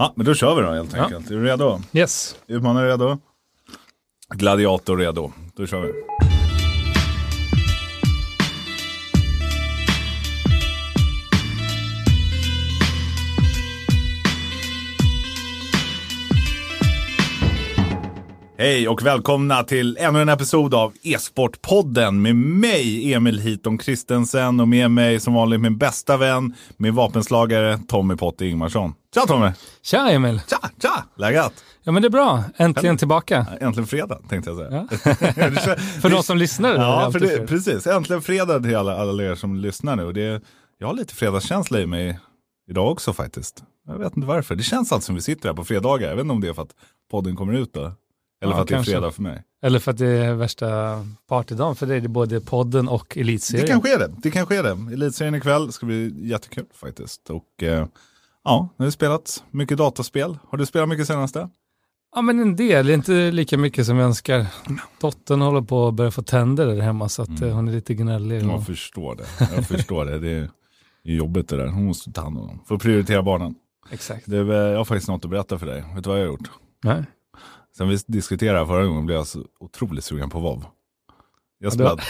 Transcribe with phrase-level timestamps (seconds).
[0.00, 1.02] Ja, men då kör vi då helt Ja.
[1.04, 1.30] enkelt.
[1.30, 1.80] Är du redo?
[1.92, 2.36] Yes.
[2.46, 3.18] Utmanare redo?
[4.34, 5.32] Gladiator redo.
[5.56, 5.92] Då kör vi.
[18.60, 24.68] Hej och välkomna till ännu en episod av E-sportpodden med mig Emil Hiton Kristensen och
[24.68, 28.94] med mig som vanligt min bästa vän, min vapenslagare Tommy Potte Ingmarsson.
[29.14, 29.50] Tja Tommy!
[29.82, 30.40] Tja Emil.
[30.50, 31.04] Tja, tja!
[31.16, 31.52] Läget?
[31.82, 32.44] Ja men det är bra.
[32.56, 33.46] Äntligen tillbaka.
[33.60, 34.88] Äntligen fredag tänkte jag säga.
[34.90, 35.14] Ja.
[36.00, 36.74] För de som lyssnar.
[36.74, 37.86] Ja, för det, precis.
[37.86, 40.12] Äntligen fredag till alla, alla er som lyssnar nu.
[40.12, 40.42] Det,
[40.78, 42.18] jag har lite fredagskänsla i mig
[42.70, 43.62] idag också faktiskt.
[43.86, 44.54] Jag vet inte varför.
[44.54, 46.08] Det känns alltid som vi sitter här på fredagar.
[46.08, 46.74] Jag vet inte om det är för att
[47.10, 47.92] podden kommer ut då.
[48.42, 48.92] Eller Ja, för att kanske.
[48.92, 49.42] det är fredag för mig.
[49.62, 50.66] Eller för att det är värsta
[51.28, 52.00] partydagen för dig.
[52.00, 53.66] Det är både podden och Det elitserien.
[53.66, 54.14] kanske är det.
[54.22, 54.92] Det kanske är det.
[54.94, 57.30] Elitserien ikväll ska bli jättekul faktiskt.
[57.30, 57.86] Och eh,
[58.44, 60.38] ja, nu har vi spelat mycket dataspel.
[60.48, 61.48] Har du spelat mycket senaste?
[62.14, 64.46] Ja men en del, inte lika mycket som jag önskar.
[65.00, 67.94] Dottern håller på att börja få tänder där hemma så att eh, hon är lite
[67.94, 68.42] gnällig.
[68.42, 68.66] Jag Och...
[68.66, 69.54] förstår det.
[69.56, 70.18] Jag förstår det.
[70.18, 70.48] Det är
[71.02, 71.66] jobbigt det där.
[71.66, 72.60] Hon måste ta hand om dem.
[72.66, 73.54] Får prioritera barnen.
[73.90, 74.26] Exakt.
[74.26, 75.84] Det jag har faktiskt något att berätta för dig.
[75.94, 76.50] Vet du vad jag har gjort?
[76.84, 77.04] Nej.
[77.76, 80.64] Sen vi diskuterade förra gången blev jag så otroligt sugen på WoW.
[81.58, 82.02] Jag Ja, spelade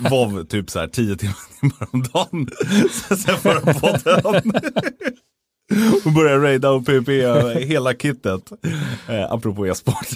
[0.10, 1.16] WoW typ så här 10
[1.60, 2.48] timmar, om dagen.
[2.90, 4.52] Sen- förra podden.
[6.04, 7.08] Och började raida och PvP
[7.64, 8.52] hela kittet.
[9.08, 10.06] Eh, apropå e-sport.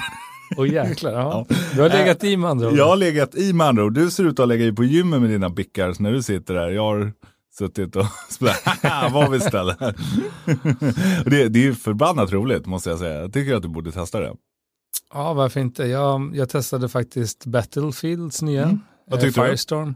[0.57, 1.47] Och jäklar, ja.
[1.75, 2.75] Du har legat i med andra ord.
[2.77, 3.95] Jag har legat i med andra ord.
[3.95, 6.23] Du ser ut att ha legat i på gymmet med dina bickar så när du
[6.23, 6.71] sitter där.
[6.71, 7.13] Jag har
[7.59, 9.79] suttit och spelat WoW istället.
[11.25, 13.21] det, det är ju förbannat roligt måste jag säga.
[13.21, 14.33] Jag tycker att du borde testa det.
[15.13, 15.85] Ja, varför inte?
[15.85, 18.63] Jag, jag testade faktiskt Battlefields nya.
[18.63, 18.81] Mm.
[19.07, 19.47] Vad eh, tyckte du?
[19.47, 19.95] Firestorm.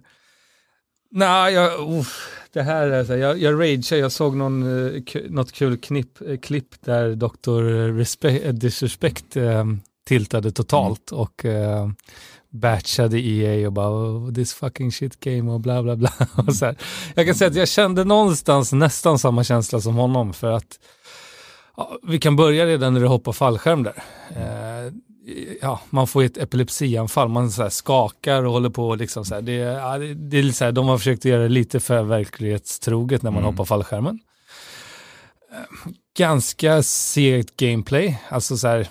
[1.10, 4.62] Nej, jag, uff, det här är så här, jag, jag ragear, jag såg någon,
[4.96, 7.62] eh, något kul knipp, eh, klipp där Dr.
[7.92, 9.64] Respect, eh, Disrespect eh,
[10.06, 11.22] tiltade totalt Mm.
[11.22, 11.88] och eh,
[12.50, 16.12] batchade EA och bara oh, this fucking shit game och bla bla bla.
[16.46, 16.76] och så här.
[17.14, 20.78] Jag kan säga att jag kände någonstans nästan samma känsla som honom för att
[21.76, 24.02] ja, vi kan börja redan när du hoppar fallskärm där.
[24.36, 24.92] Eh,
[25.62, 29.42] ja, man får ett epilepsianfall, man så skakar och håller på liksom så här.
[29.42, 33.22] Det, ja, det, det är så här, de har försökt göra det lite för verklighetstroget
[33.22, 33.52] när man Mm.
[33.52, 34.18] hoppar fallskärmen.
[35.52, 38.88] Eh, Ganska segt gameplay, alltså så här,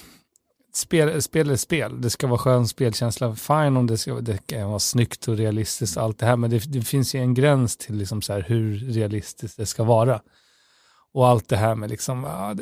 [0.74, 4.70] spel, spel är spel, det ska vara skön spelkänsla, fine om det ska det kan
[4.70, 7.78] vara snyggt och realistiskt och allt det här, men det, det finns ju en gräns
[7.78, 10.22] till liksom så här hur realistiskt det ska vara.
[11.16, 12.56] Och allt det här med liksom, ja,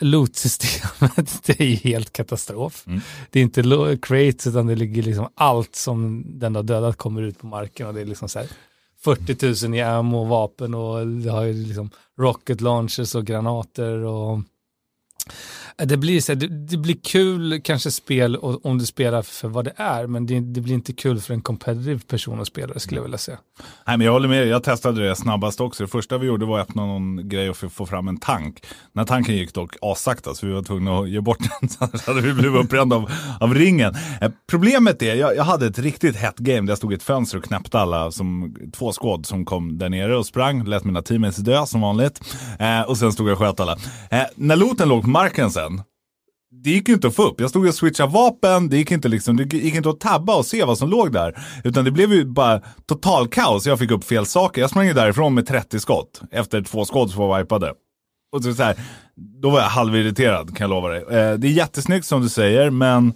[0.00, 2.84] loot-systemet, det är ju helt katastrof.
[2.86, 3.00] Mm.
[3.30, 7.38] Det är inte crates utan det ligger liksom allt som den har dödat kommer ut
[7.38, 8.48] på marken och det är liksom så här
[9.04, 13.96] 40 000 i ammo och vapen och det har ju liksom rocket launchers och granater
[13.96, 14.40] och
[15.76, 19.48] det blir, så här, det, det blir kul kanske spel och- om du spelar för
[19.48, 22.74] vad det är, men det, det blir inte kul för en competitive person att spela
[22.74, 23.38] det skulle jag vilja säga.
[23.86, 24.46] Nej, men jag håller med.
[24.46, 25.82] Jag testade det snabbast också.
[25.84, 28.60] Det första vi gjorde var att öppna någon grej och få fram en tank.
[28.92, 31.68] Den här tanken gick dock assakta så vi var tvungna att ge bort den.
[31.68, 33.10] Så annars hade vi blivit upprända av,
[33.40, 33.94] av ringen.
[34.20, 37.02] Eh, problemet är, jag, jag hade ett riktigt hett game där jag stod i ett
[37.02, 40.64] fönster och knäppte alla som två skåd som kom där nere och sprang.
[40.64, 42.20] Lät mina teammates dö som vanligt.
[42.58, 43.76] Eh, och sen stod jag och sköt alla.
[44.10, 45.82] Eh, när looten låg på marken sen,
[46.64, 47.40] det gick ju inte att få upp.
[47.40, 50.46] Jag stod och switchade vapen, det gick inte, liksom, det gick inte att tabba och
[50.46, 51.38] se vad som låg där.
[51.64, 53.66] Utan det blev ju bara total kaos.
[53.66, 54.60] Jag fick upp fel saker.
[54.60, 57.72] Jag sprang ju därifrån med 30 skott efter två skott som var wipade.
[58.32, 58.76] Och så, så här,
[59.42, 61.00] då var jag halvirriterad kan jag lova dig.
[61.00, 63.14] Eh, det är jättesnyggt som du säger, men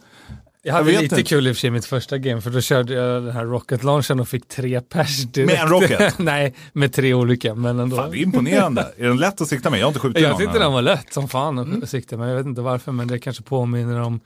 [0.66, 1.28] jag hade vet lite inte.
[1.28, 3.84] kul i och för sig mitt första game, för då körde jag den här rocket
[3.84, 5.52] launchen och fick tre pers direkt.
[5.52, 6.18] Med en rocket?
[6.18, 7.96] Nej, med tre olika, men ändå.
[7.96, 8.92] fan, det är imponerande.
[8.98, 9.80] är den lätt att sikta med?
[9.80, 10.38] Jag har inte skjutit jag någon.
[10.38, 10.60] tyckte här.
[10.60, 13.42] den var lätt som fan att sikta, men jag vet inte varför, men det kanske
[13.42, 14.20] påminner om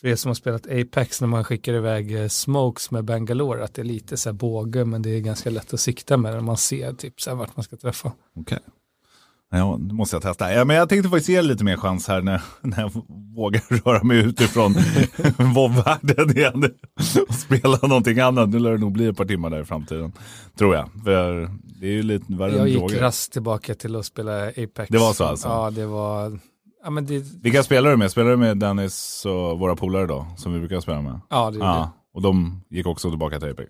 [0.00, 3.74] för er som har spelat Apex när man skickar iväg eh, smokes med Bangalore, att
[3.74, 6.44] det är lite så här båge, men det är ganska lätt att sikta med den.
[6.44, 8.12] Man ser typ så här vart man ska träffa.
[8.36, 8.58] Okej.
[9.52, 10.52] Ja, det måste jag testa.
[10.52, 12.90] Ja, men jag tänkte faktiskt ge lite mer chans här när, när jag
[13.36, 14.72] vågar röra mig utifrån
[15.54, 16.64] WoW-världen igen
[17.28, 18.48] och spela någonting annat.
[18.48, 20.12] Nu lär det nog bli ett par timmar där i framtiden,
[20.58, 20.90] tror jag.
[21.04, 21.50] För
[21.80, 23.00] det är ju lite värre Jag än gick droger.
[23.00, 24.88] rast tillbaka till att spela Apex.
[24.88, 25.48] Det var så alltså?
[25.48, 26.38] Ja, det var,
[26.84, 28.10] ja men det, Vilka spelar du med?
[28.10, 30.26] Spelar du med Dennis och våra polare då?
[30.36, 31.20] Som vi brukar spela med?
[31.30, 33.68] ja det gjorde Ja, och de gick också tillbaka till Apex.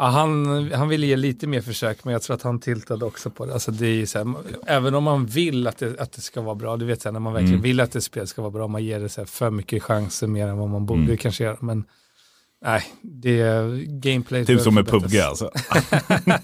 [0.00, 3.30] Ja, han, han ville ge lite mer försök, men jag tror att han tiltade också
[3.30, 3.52] på det.
[3.52, 4.34] Alltså det är så här,
[4.66, 7.12] även om man vill att det, att det ska vara bra, du vet så här,
[7.12, 7.62] när man verkligen Mm.
[7.62, 10.26] vill att ett spel ska vara bra, man ger det så här för mycket chanser
[10.26, 11.16] mer än vad man borde Mm.
[11.16, 11.56] kanske göra.
[11.60, 11.84] Men
[12.64, 14.46] Nej, det är gameplay.
[14.46, 15.50] Typ som med PubG alltså.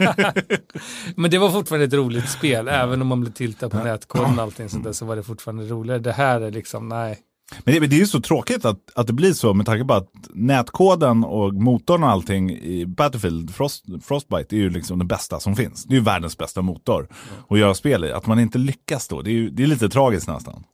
[1.16, 4.42] Men det var fortfarande ett roligt spel, även om man blev tiltad på nätkoden och
[4.42, 5.98] allting sånt där, så var det fortfarande roligare.
[5.98, 7.18] Det här är liksom, nej.
[7.64, 9.94] Men det, det är ju så tråkigt att, att det blir så med tanke på
[9.94, 15.40] att nätkoden och motorn och allting i Battlefield, Frost, Frostbite, är ju liksom det bästa
[15.40, 15.84] som finns.
[15.84, 17.44] Det är ju världens bästa motor mm.
[17.48, 18.12] att göra spel i.
[18.12, 20.64] Att man inte lyckas då, det är, ju, det är lite tragiskt nästan.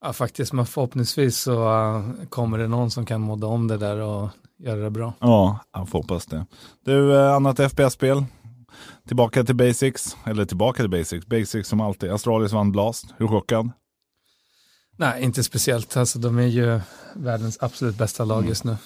[0.00, 3.96] Ja, faktiskt, men förhoppningsvis så uh, kommer det någon som kan modda om det där
[3.96, 4.28] och
[4.58, 5.12] göra det bra.
[5.18, 6.46] Ja, jag får hoppas det.
[6.84, 8.24] Du, uh, annat FPS-spel?
[9.06, 12.10] Tillbaka till basics, eller tillbaka till basics, basics som alltid.
[12.10, 13.70] Astralis vann Blast, hur chockad?
[15.00, 15.96] Nej, inte speciellt.
[15.96, 16.80] Alltså, de är ju
[17.14, 18.76] världens absolut bästa lag just nu.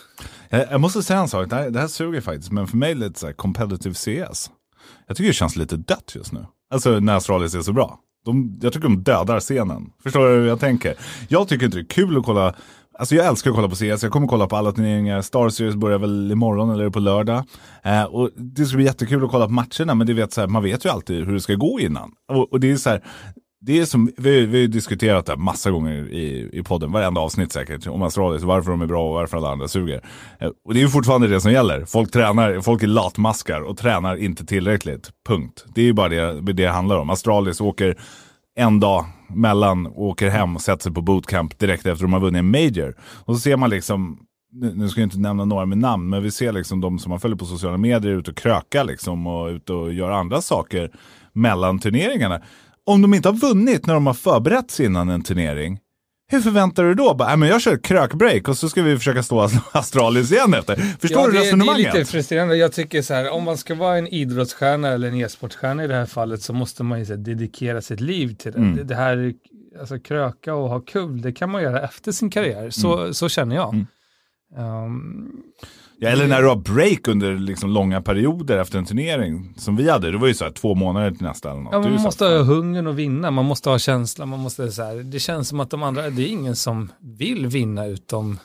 [0.49, 2.95] Jag, jag måste säga en sak, det här, det här suger faktiskt, men för mig
[2.95, 4.51] lite så här competitive CS.
[5.07, 6.47] Jag tycker det känns lite dött just nu.
[6.71, 7.99] Alltså när Astralis är så bra.
[8.25, 9.91] De, jag tycker de dödar scenen.
[10.03, 10.95] Förstår du hur jag tänker?
[11.29, 12.55] Jag tycker inte det är kul att kolla
[12.99, 15.23] Alltså jag älskar att kolla på CS, jag kommer kolla på alla turneringar.
[15.23, 17.45] Star Series börjar väl imorgon eller på lördag.
[17.83, 20.49] Eh, och det ska bli jättekul att kolla på matcherna, men det vet, så här,
[20.49, 22.13] man vet ju alltid hur det ska gå innan.
[22.29, 23.03] Och, och det är så här,
[23.65, 27.21] det är som, vi, vi har diskuterat det här massa gånger i, i podden, varenda
[27.21, 30.05] avsnitt säkert, om Astralis, varför de är bra och varför alla andra suger.
[30.39, 31.85] Eh, och det är ju fortfarande det som gäller.
[31.85, 35.11] Folk tränar, folk är latmaskar och tränar inte tillräckligt.
[35.27, 35.65] Punkt.
[35.75, 37.11] Det är ju bara det det, handlar om.
[37.11, 37.99] Astralis åker
[38.57, 42.21] en dag mellan åker hem och sätter sig på bootcamp direkt efter att de har
[42.21, 42.97] vunnit en major.
[43.25, 44.19] Och så ser man liksom,
[44.53, 47.21] nu ska jag inte nämna några med namn, men vi ser liksom de som man
[47.21, 50.91] följer på sociala medier ute och kröka liksom och ute och gör andra saker
[51.33, 52.41] mellan turneringarna
[52.87, 55.79] om de inte har vunnit när de har förberett sig innan en turnering,
[56.33, 57.15] hur förväntar du då?
[57.15, 59.41] Bara, men jag kör krökbreak och så ska vi försöka stå
[59.73, 60.77] Astralis igen efter.
[60.77, 61.93] Förstår ja, du resonemanget?
[61.93, 62.57] Det är lite frustrerande.
[62.57, 65.95] Jag tycker så här, om man ska vara en idrottsstjärna eller en e-sportstjärna i det
[65.95, 68.59] här fallet så måste man ju så här, dedikera sitt liv till det.
[68.59, 68.77] Mm.
[68.77, 68.85] det.
[68.85, 69.35] Det här,
[69.81, 72.71] alltså kröka och ha kul, det kan man göra efter sin karriär.
[72.71, 73.15] Så, mm.
[73.15, 73.75] så känner jag.
[73.75, 73.87] Mm.
[74.85, 75.43] Um,
[76.03, 79.91] Ja, eller när du har break under liksom långa perioder efter en turnering som vi
[79.91, 80.11] hade.
[80.11, 81.73] Det var ju så här två månader till nästa eller något.
[81.73, 84.95] Ja, man måste ha hungern att vinna, man måste ha känslan, man måste så här,
[84.95, 88.39] det känns som att de andra, det är ingen som vill vinna utom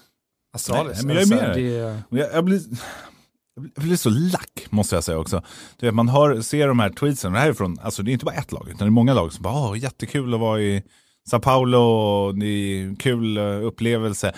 [0.54, 1.04] Astralis.
[1.04, 2.18] Nej, men jag är med det...
[2.18, 2.62] jag, jag, blir,
[3.76, 5.42] jag blir så lack måste jag säga också.
[5.78, 8.14] Du vet, man hör, ser de här tweetsen, det här är från, alltså det är
[8.14, 10.62] inte bara ett lag, utan det är många lag som bara, åh, jättekul att vara
[10.62, 10.84] i
[11.30, 14.34] Sao Paulo, och det är kul eh, upplevelse.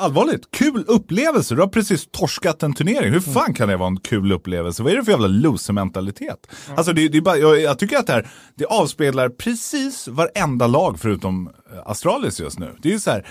[0.00, 1.54] Allvarligt, kul upplevelse.
[1.54, 3.12] Du har precis torskat en turnering.
[3.12, 4.82] Hur fan kan det vara en kul upplevelse?
[4.82, 6.48] Vad är det för jävla loser-mentalitet?
[6.66, 6.78] Mm.
[6.78, 10.66] Alltså det, det är bara, jag, jag, tycker att det här det avspeglar precis varenda
[10.66, 12.76] lag förutom eh, Astralis just nu.
[12.82, 13.26] Det är ju så här,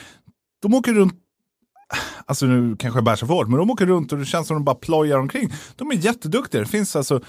[0.62, 1.14] de åker runt
[2.26, 4.48] Alltså nu kanske jag bär så för hårt, men de åker runt och det känns
[4.48, 5.54] som de bara plojar omkring.
[5.76, 6.62] De är jätteduktiga.
[6.62, 7.22] Det finns alltså,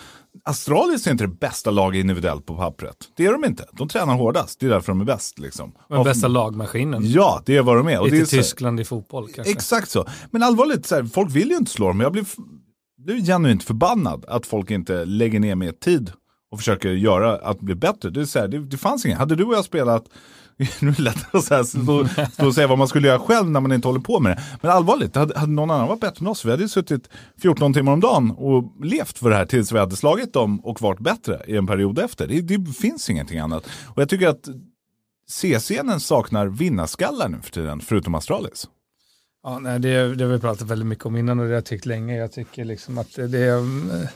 [0.44, 2.96] Astralis är inte det bästa laget individuellt på pappret.
[3.16, 3.66] Det är de inte.
[3.72, 4.60] De tränar hårdast.
[4.60, 5.38] Det är därför de är bäst.
[5.38, 5.72] Liksom.
[5.88, 7.10] Den bästa lagmaskinen.
[7.10, 8.02] Ja, det är vad de är.
[8.04, 9.52] Lite det är Tyskland i fotboll kanske.
[9.52, 10.06] Exakt så.
[10.30, 12.00] Men allvarligt, så här, folk vill ju inte slå dem.
[12.00, 12.26] Jag blir,
[13.04, 16.12] blir genuint förbannad att folk inte lägger ner mer tid
[16.50, 18.10] och försöker göra att bli bättre.
[18.10, 19.18] Det, är så här, det, det fanns inget.
[19.18, 20.04] Hade du och jag spelat
[20.58, 23.18] nu är det lättare att så här, stå, stå och säga vad man skulle göra
[23.18, 24.42] själv när man inte håller på med det.
[24.62, 27.08] Men allvarligt, hade, hade någon annan varit bättre än oss, vi hade ju suttit
[27.42, 30.82] 14 timmar om dagen och levt för det här tills vi hade slagit dem och
[30.82, 32.26] varit bättre i en period efter.
[32.26, 33.66] Det, det finns ingenting annat.
[33.86, 34.48] Och jag tycker att
[35.28, 38.68] C-scenen saknar vinnarskallar nu för tiden, förutom Astralis.
[39.42, 41.64] Ja, nej, det, det har vi pratat väldigt mycket om innan och det har jag
[41.64, 42.16] tyckt länge.
[42.16, 44.06] Jag tycker liksom att det, det är mm,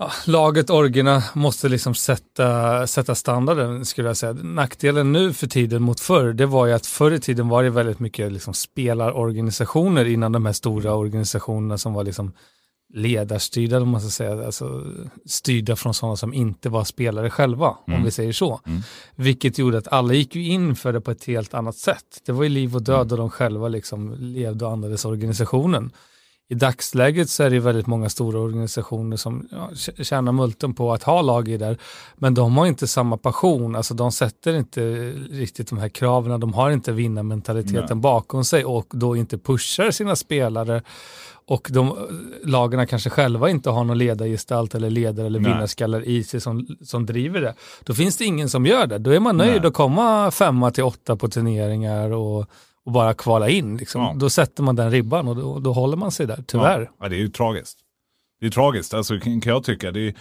[0.00, 4.32] Ja, laget, orgerna måste liksom sätta, sätta standarden skulle jag säga.
[4.32, 7.70] Nackdelen nu för tiden mot förr, det var ju att förr i tiden var det
[7.70, 12.32] väldigt mycket liksom spelarorganisationer innan de här stora organisationerna som var liksom
[12.94, 14.84] ledarstyrda, om man ska säga, alltså
[15.26, 17.98] styrda från sådana som inte var spelare själva, mm.
[17.98, 18.60] om vi säger så.
[18.66, 18.82] Mm.
[19.16, 22.20] Vilket gjorde att alla gick ju in för det på ett helt annat sätt.
[22.26, 25.90] Det var ju liv och död och de själva liksom levde och andades organisationen
[26.50, 29.70] i dagsläget så är det väldigt många stora organisationer som ja,
[30.04, 31.78] tjänar multen på att ha lag i där.
[32.16, 36.54] Men de har inte samma passion, alltså de sätter inte riktigt de här kraven, de
[36.54, 37.96] har inte vinnarmentaliteten Nej.
[37.96, 40.82] bakom sig och då inte pushar sina spelare.
[41.46, 42.08] Och de
[42.44, 47.06] lagarna kanske själva inte har någon ledargestalt eller ledare eller vinnarskallar i sig som, som
[47.06, 47.54] driver det.
[47.84, 48.98] Då finns det ingen som gör det.
[48.98, 49.66] Då är man nöjd Nej.
[49.66, 52.46] att komma femma till åtta på turneringar och
[52.88, 53.76] och bara kvala in.
[53.76, 54.02] Liksom.
[54.02, 54.14] Ja.
[54.16, 56.80] Då sätter man den ribban och då, då håller man sig där, tyvärr.
[56.80, 56.90] Ja.
[57.00, 57.78] ja, det är ju tragiskt.
[58.40, 59.92] Det är tragiskt, alltså, kan jag tycka.
[59.92, 60.14] Det är,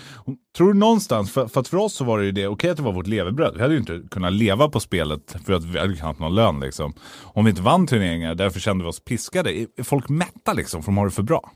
[0.57, 2.69] tror du någonstans, för, för, att för oss så var det ju det, okej okay,
[2.69, 3.53] att det var vårt levebröd.
[3.55, 6.35] Vi hade ju inte kunnat leva på spelet för att vi hade inte haft någon
[6.35, 6.93] lön liksom.
[7.23, 9.59] Om vi inte vann turneringar, därför kände vi oss piskade.
[9.59, 11.51] Är folk mätta liksom, för de har det för bra?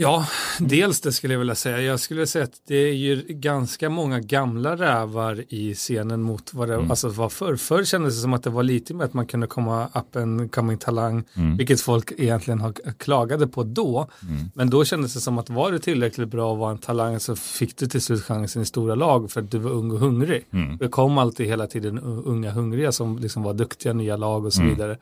[0.00, 0.26] Ja,
[0.58, 1.80] dels det skulle jag vilja säga.
[1.80, 6.68] Jag skulle säga att det är ju ganska många gamla rävar i scenen mot vad
[6.68, 6.90] det Mm.
[6.90, 7.56] alltså, var förr.
[7.56, 10.48] Förr kändes det som att det var lite med att man kunde komma upp en
[10.48, 11.56] coming talang, Mm.
[11.56, 14.08] vilket folk egentligen har klagade på då.
[14.28, 14.50] Mm.
[14.54, 17.36] Men då kändes det som att var du tillräckligt bra och var en talang så
[17.36, 20.44] fick du till slut chansen i stora lag för att du var ung och hungrig.
[20.52, 20.76] Mm.
[20.78, 24.60] Det kom alltid hela tiden unga hungriga som liksom var duktiga nya lag och så
[24.62, 24.74] Mm.
[24.74, 24.96] vidare.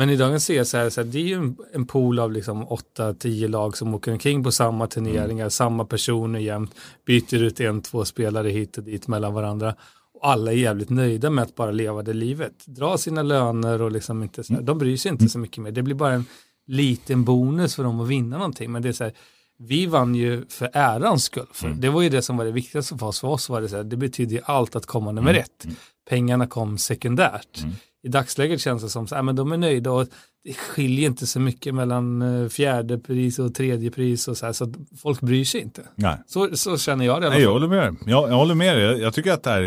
[0.00, 2.32] Men i dagens CS är det, så här, det är ju en, en pool av
[2.32, 5.50] liksom 8-10 lag som åker omkring på samma turneringar, Mm.
[5.50, 6.74] samma personer jämt,
[7.06, 9.74] byter ut en, två spelare hit och dit mellan varandra.
[10.14, 12.52] Och alla är jävligt nöjda med att bara leva det livet.
[12.66, 15.70] Dra sina löner och liksom inte så här, de bryr sig inte så mycket mer.
[15.70, 16.24] Det blir bara en
[16.66, 18.72] liten bonus för dem att vinna någonting.
[18.72, 19.12] Men det är så här,
[19.58, 21.46] vi vann ju för ärans skull.
[21.52, 21.80] För Mm.
[21.80, 23.20] Det var ju det som var det viktigaste för oss.
[23.20, 25.42] För oss var det så här, det betyder ju allt att komma nummer Mm.
[25.42, 25.66] ett.
[26.10, 27.64] Pengarna kom sekundärt.
[28.02, 30.06] I dagsläget känns det som så här, men de är nöjda och
[30.44, 34.52] det skiljer inte så mycket mellan eh, fjärde pris och tredje pris och så här,
[34.52, 35.82] så folk bryr sig inte.
[35.94, 36.16] Nej.
[36.26, 37.96] Så, så känner jag det Nej, jag håller med.
[38.06, 39.00] Jag, jag håller med dig.
[39.00, 39.62] Jag, tycker att det är,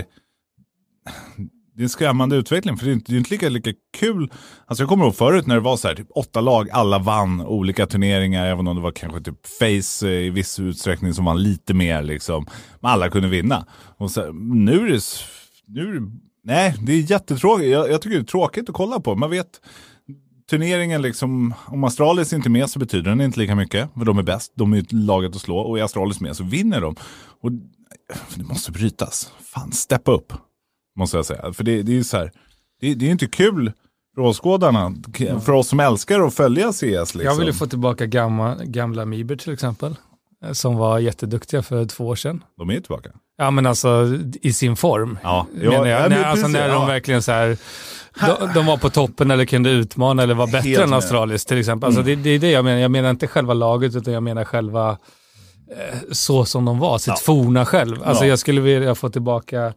[1.76, 2.78] det är en skrämmande utveckling.
[2.78, 4.32] För det är inte, det är inte lika, lika kul.
[4.66, 7.42] Alltså jag kommer ihåg förut när det var så här, typ åtta lag, alla vann
[7.42, 8.46] olika turneringar.
[8.46, 12.04] Även om det var kanske typ Face eh, i viss utsträckning som vann lite mer.
[12.04, 12.46] Liksom.
[12.80, 13.66] Men alla kunde vinna.
[13.98, 15.02] Och så, nu är det,
[15.68, 16.12] nu är det
[16.44, 17.70] nej, det är jättetråkigt.
[17.70, 19.16] Jag, jag tycker det är tråkigt att kolla på.
[19.16, 19.62] Man vet,
[20.50, 23.90] turneringen liksom, om Astralis inte är med så betyder den inte lika mycket.
[23.98, 25.58] För de är bäst, de är laget att slå.
[25.58, 26.96] Och är Astralis med så vinner de.
[27.42, 27.52] Och
[28.36, 29.32] det måste brytas.
[29.44, 30.34] Fan, steppa upp.
[30.96, 31.54] Måste jag säga.
[31.54, 32.32] För det, det är ju så här,
[32.82, 33.72] det, det är ju inte kul
[34.16, 34.96] för åskådarna.
[35.46, 37.22] För oss som älskar att följa CS liksom.
[37.22, 39.96] Jag vill ju få tillbaka gamla, gamla Miber till exempel.
[40.46, 42.44] eh, Som var jätteduktiga för två år sedan.
[42.58, 43.10] De är ju tillbaka.
[43.44, 45.20] Ja men alltså i sin form.
[45.24, 45.88] Ja, menar jag.
[45.88, 46.86] ja, men när, alltså precis, när de ja.
[46.86, 47.58] verkligen så här,
[48.20, 50.98] de, de var på toppen eller kunde utmana eller var bättre Helt än med.
[51.00, 51.88] Astralis till exempel.
[51.88, 52.80] Alltså det, det är det jag menar.
[52.80, 54.90] Jag menar inte själva laget utan jag menar själva
[55.72, 57.16] eh, så som de var, sitt Ja.
[57.24, 58.04] forna själv.
[58.06, 58.30] Alltså Ja.
[58.30, 59.74] jag skulle vilja få tillbaka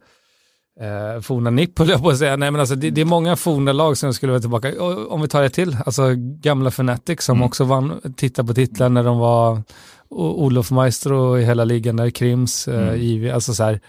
[0.81, 2.35] eh, forna NIP höll jag på att säga.
[2.35, 4.81] Nej men alltså det, det är många forna lag som jag skulle vilja tillbaka.
[4.83, 6.03] Och, om vi tar ett till, alltså
[6.41, 7.45] gamla Fnatic som Mm.
[7.47, 9.61] också vann, titta på titlar när de var
[10.09, 13.01] Olof Maestro i hela ligan där, Krims, eh, Mm.
[13.01, 13.79] JV, alltså så här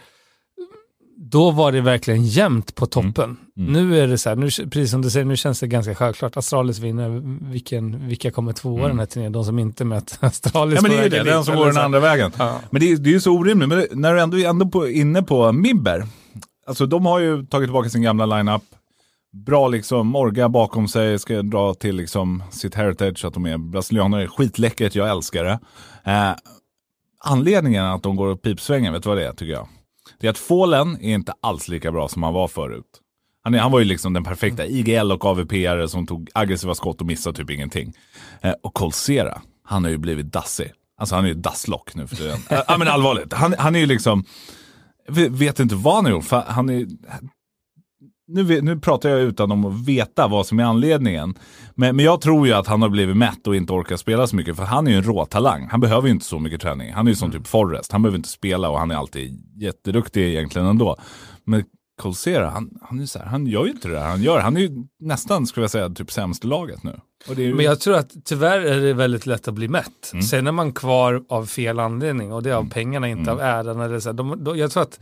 [1.31, 3.37] då var det verkligen jämnt på toppen.
[3.59, 3.73] Mm.
[3.73, 6.37] Nu är det så här, nu, precis som du säger, nu känns det ganska självklart.
[6.37, 8.89] Astralis vinner, vilken, vilka kommer tvåa Mm.
[8.89, 9.33] den här turneringen?
[9.33, 11.77] De som inte möter Astralis Ja men det är ju det, den som går den
[11.77, 12.33] andra vägen.
[12.39, 12.61] Ja.
[12.71, 13.69] Men det är, det är ju så orimligt.
[13.69, 16.07] Men när du ändå är ändå på, inne på Mibber.
[16.67, 18.63] Alltså de har ju tagit tillbaka sin gamla lineup.
[19.47, 24.27] Bra liksom, Morga bakom sig, ska dra till liksom sitt heritage, att de är brasilianer.
[24.27, 25.59] Skitläckert, jag älskar det.
[26.05, 26.33] Eh,
[27.25, 29.69] anledningen att de går pipsvängen, vet du vad det är tycker jag?
[30.21, 32.85] Det är att Fålen är inte alls lika bra som han var förut.
[33.45, 37.01] Han, är, han var ju liksom den perfekta IGL och AVP-are som tog aggressiva skott
[37.01, 37.93] och missade typ ingenting.
[38.41, 40.73] Eh, och Colsera, han har ju blivit dassig.
[40.99, 42.39] Alltså han är ju dasslock nu för tiden.
[42.51, 44.25] Eh, ja men allvarligt, han, han är ju liksom,
[45.31, 46.25] vet inte vad han har gjort.
[46.25, 46.87] För han är,
[48.29, 51.35] nu, nu pratar jag utan om att veta vad som är anledningen.
[51.75, 54.37] Men, men jag tror ju att han har blivit mätt och inte orkar spela så
[54.37, 54.57] mycket.
[54.57, 55.69] För han är ju en råtalang.
[55.71, 56.93] Han behöver ju inte så mycket träning.
[56.93, 57.93] Han är ju som typ Forrest.
[57.93, 60.97] Han behöver inte spela och han är alltid jätteduktig egentligen ändå.
[61.45, 61.65] Men
[61.99, 64.41] Colsera, han, han, är så här, han gör ju inte det där han gör.
[64.41, 64.71] Han är ju
[65.01, 67.01] nästan, skulle jag säga, typ sämst i laget nu.
[67.37, 70.11] Ju, Men jag tror att tyvärr är det väldigt lätt att bli mätt.
[70.13, 70.23] Mm.
[70.23, 73.81] Sen är man kvar av fel anledning och det är av pengarna, inte av äran.
[73.81, 74.09] Eller så.
[74.09, 74.15] här.
[74.15, 75.01] De, de, jag tror att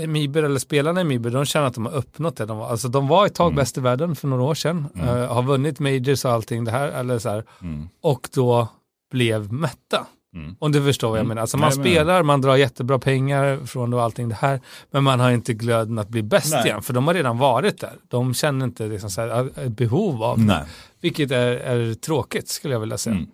[0.00, 2.46] eh, Miber eller spelarna i Miber, de känner att de har uppnått det.
[2.46, 3.56] De var, alltså, de var ett tag Mm.
[3.56, 4.86] bäst i världen för några år sedan.
[4.96, 6.88] eh, har vunnit majors och allting det här.
[6.88, 8.68] Eller så här mm, och då
[9.12, 10.06] blev mätta.
[10.34, 10.56] mm.
[10.58, 11.28] Om du förstår vad jag Mm.
[11.28, 11.40] menar.
[11.42, 14.60] Alltså man Nej, men- spelar, man drar jättebra pengar från det och allting det här.
[14.90, 16.64] Men man har inte glöden att bli bäst Nej.
[16.66, 16.82] igen.
[16.82, 17.92] För de har redan varit där.
[18.08, 20.44] De känner inte liksom så här, ett behov av det.
[20.44, 20.64] Nej.
[21.00, 23.16] Vilket är, är tråkigt skulle jag vilja säga.
[23.16, 23.28] Mm.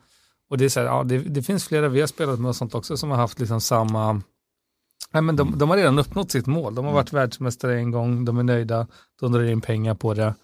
[0.51, 2.57] Och det är så här, ja, det, det finns flera vi har spelat med och
[2.57, 4.21] sånt också som har haft liksom samma
[5.13, 6.75] Nej, men de, de har redan uppnått sitt mål.
[6.75, 8.87] De har varit världsmästare en gång, de är nöjda,
[9.21, 10.35] de drar in pengar på det.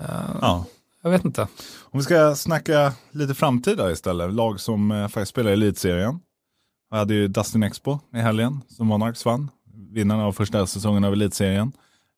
[0.00, 0.64] Eh, Ja.
[1.02, 1.42] Jag vet inte.
[1.82, 4.32] Om vi ska snacka lite framtida istället.
[4.34, 6.20] Lag som eh, faktiskt spelar i elitserien.
[6.90, 9.50] Vi hade ju Dustin Expo i helgen som Monarchs vann.
[9.92, 11.72] Vinnaren av första säsongen av elitserien.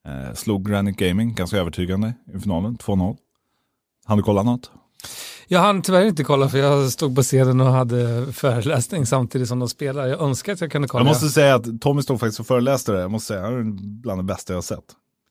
[0.07, 3.17] Eh, slog Granite Gaming ganska övertygande i finalen, 2-0.
[4.05, 4.71] Hann du kolla något?
[5.49, 9.59] Jag hann tyvärr inte kolla för jag stod på scenen och hade föreläsning samtidigt som
[9.59, 10.09] de spelade.
[10.09, 11.05] Jag önskar att jag kunde kolla.
[11.05, 13.01] Jag måste säga att Tommy stod faktiskt och föreläste det.
[13.01, 13.63] Jag måste säga, han är
[14.03, 14.85] bland det bästa jag har sett.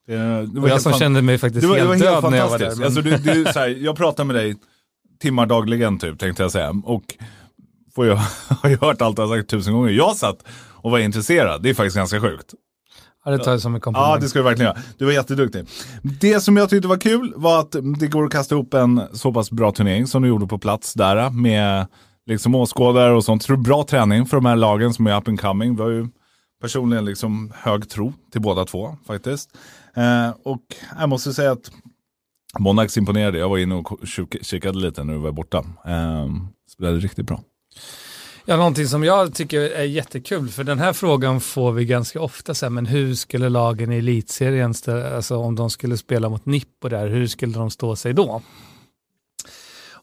[0.06, 2.58] Det, och jag som kände mig faktiskt var, helt var helt död när jag var
[2.58, 2.76] där.
[2.76, 2.84] Men...
[2.84, 4.56] Alltså, du, du, här, jag pratar med dig
[5.20, 6.74] timmar dagligen typ, tänkte jag säga.
[6.84, 7.02] Och
[7.94, 9.90] får jag, har ju hört allt jag har sagt tusen gånger.
[9.90, 11.62] Jag satt och var intresserad.
[11.62, 12.54] Det är faktiskt ganska sjukt.
[13.24, 14.10] Ja, det tar jag som en komplimang.
[14.10, 14.82] Ja, det ska du verkligen göra.
[14.98, 15.66] Du var jätteduktig.
[16.20, 19.32] Det som jag tyckte var kul var att det går att kasta ihop en så
[19.32, 21.86] pass bra turnering som du gjorde på plats där med
[22.26, 23.42] liksom åskådare och sånt.
[23.42, 25.76] Så det är bra träning för de här lagen som är up and coming.
[25.76, 26.08] Vi har ju
[26.60, 29.50] personligen liksom hög tro till båda två faktiskt.
[29.94, 30.62] Eh, och
[31.00, 31.70] jag måste säga att
[32.58, 33.38] Monax imponerade.
[33.38, 33.98] Jag var inne och
[34.42, 35.58] kikade lite när du var borta.
[35.86, 36.26] Eh,
[36.72, 37.40] spelade riktigt bra.
[38.44, 42.54] Ja, någonting som jag tycker är jättekul, för den här frågan får vi ganska ofta,
[42.54, 44.74] så här, men hur skulle lagen i elitserien,
[45.14, 48.42] alltså om de skulle spela mot NIP och där, hur skulle de stå sig då?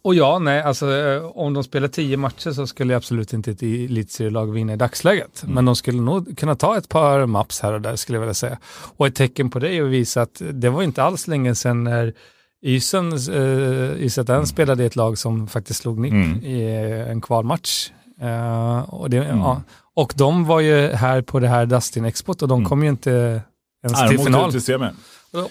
[0.02, 3.62] Och ja, nej, alltså eh, om de spelar tio matcher så skulle absolut inte ett
[3.62, 5.44] elitserielag vinna i dagsläget.
[5.44, 5.56] Mm.
[5.56, 8.34] Men de skulle nog kunna ta ett par maps här och där skulle jag vilja
[8.34, 8.58] säga.
[8.98, 11.84] Och ett tecken på det är att visa att det var inte alls länge sedan
[11.84, 12.14] när
[12.62, 14.46] Ysen, uh, Ysetän mm.
[14.46, 16.44] spelade i ett lag som faktiskt slog NIP mm.
[16.44, 16.64] i
[17.10, 17.90] en kvalmatch.
[18.24, 19.38] Uh, och, det, mm.
[19.38, 19.62] ja.
[19.94, 22.70] och de var ju här på det här Dustin Expot och de mm.
[22.70, 23.42] kom ju inte
[23.84, 24.52] ens Nej, till final.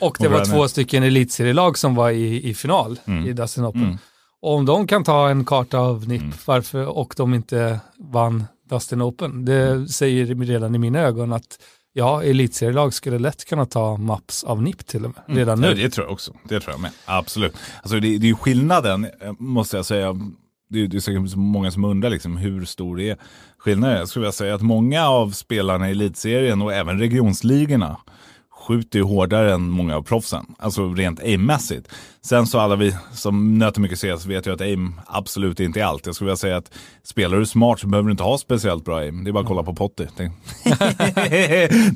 [0.01, 3.27] Och det var två stycken elitserielag som var i, i final mm.
[3.27, 3.83] i Dustin Open.
[3.83, 3.99] Mm.
[4.43, 9.03] Och om de kan ta en karta av NIP, varför, och de inte vann Dustin
[9.03, 11.59] Open, det säger redan i mina ögon att
[11.93, 15.71] ja, elitserielag skulle lätt kunna ta maps av NIP till och med, redan mm.
[15.71, 15.83] nu.
[15.83, 17.57] det tror jag också, det tror jag med, absolut.
[17.83, 20.17] Alltså det, det är ju skillnaden, eh, måste jag säga,
[20.69, 23.17] det, det är säkert många som undrar liksom, hur stor är
[23.59, 23.99] skillnaden?
[23.99, 28.01] Jag skulle vilja säga att många av spelarna i elitserien och även regionsligorna
[28.51, 30.47] skjuter ju hårdare än många av proffsen.
[30.59, 31.89] Alltså rent aimmässigt.
[32.29, 35.85] Sen så alla vi som nöter mycket CS vet ju att aim absolut inte är
[35.85, 36.07] allt.
[36.07, 38.99] Jag skulle vilja säga att spelar du smart så behöver du inte ha speciellt bra
[38.99, 39.25] aim.
[39.25, 40.07] Det är bara att kolla på Potty.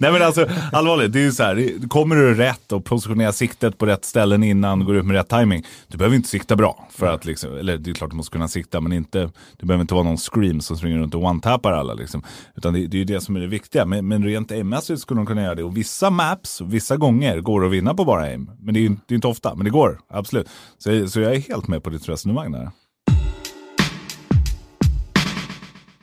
[0.01, 1.89] Nej men alltså allvarligt, det är ju så här.
[1.89, 5.65] Kommer du rätt och positionerar siktet på rätt ställen innan, går ut med rätt timing.
[5.89, 6.89] Du behöver inte sikta bra.
[6.91, 9.83] För att liksom, eller det är klart du måste kunna sikta men inte, du behöver
[9.83, 11.95] inte vara någon scream som springer runt och one-tappar alla.
[11.95, 12.23] Liksom.
[12.57, 13.85] Utan det, det är ju det som är det viktiga.
[13.85, 15.65] Men, men rent aimmässigt skulle de kunna göra det.
[15.65, 18.51] Och vissa maps, vissa gånger går det att vinna på bara aim.
[18.61, 20.49] Men det är ju det är inte ofta, men det går absolut.
[20.79, 22.71] Så, så jag är helt med på ditt resonemang där.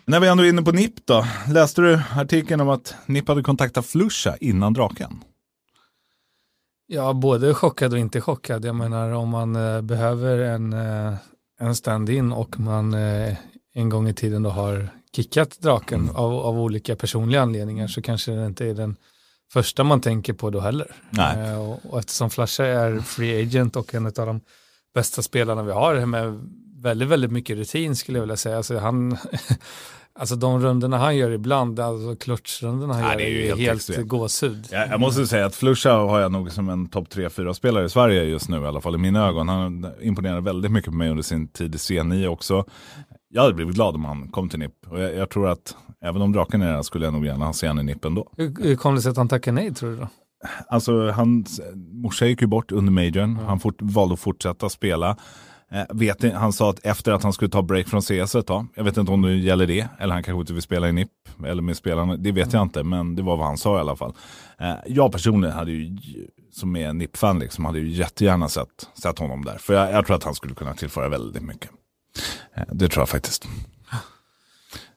[0.05, 1.25] När vi ändå är inne på NIP då.
[1.47, 5.23] Läste du artikeln om att NIP hade kontaktat Flusha innan draken?
[6.87, 8.65] Ja, både chockad och inte chockad.
[8.65, 11.13] Jag menar om man eh, behöver en, eh,
[11.59, 13.37] en stand-in och man eh,
[13.73, 16.15] en gång i tiden då har kickat draken mm.
[16.15, 18.95] av, av olika personliga anledningar så kanske det inte är den
[19.53, 20.87] första man tänker på då heller.
[21.17, 24.41] Eh, och, och eftersom Flasha är free agent och en av de
[24.95, 26.39] bästa spelarna vi har med
[26.81, 28.57] väldigt, väldigt mycket rutin skulle jag vilja säga.
[28.57, 29.17] Alltså, han,
[30.19, 34.07] alltså de rundorna han gör ibland, alltså klutchrundorna han Nej, gör, är, är helt, extremt.
[34.07, 34.67] gåshud.
[34.71, 37.89] Jag, jag måste säga att Flusha har jag nog som en topp 3-4 spelare i
[37.89, 39.49] Sverige just nu i alla fall i mina ögon.
[39.49, 42.65] Han imponerar väldigt mycket på mig under sin tid i C9 också.
[43.29, 44.87] Jag hade blivit glad om han kom till NIP.
[44.87, 47.67] Och jag, jag tror att även om draken är där skulle jag nog gärna se
[47.67, 48.31] honom i NIP ändå.
[48.37, 50.07] Hur kom det sig att han tackade nej tror du då?
[50.67, 51.61] Alltså hans
[51.91, 53.31] morsa gick ju bort under majorn.
[53.31, 53.45] Mm.
[53.45, 55.17] Han fort, valde att fortsätta spela.
[55.71, 58.67] Eh, vet, han sa att efter att han skulle ta break från CS ett tag.
[58.75, 59.87] Jag vet inte om det gäller det.
[59.99, 61.11] Eller han kanske inte vill spela i NIP.
[61.45, 62.17] Eller med spelarna.
[62.17, 62.57] Det vet mm.
[62.57, 62.83] jag inte.
[62.83, 64.13] Men det var vad han sa i alla fall.
[64.59, 65.97] Eh, jag personligen hade ju,
[66.51, 69.57] som är NIP-fan, liksom, hade ju jättegärna sett, sett honom där.
[69.57, 71.69] För jag, jag tror att han skulle kunna tillföra väldigt mycket.
[72.55, 73.47] Eh, det tror jag faktiskt.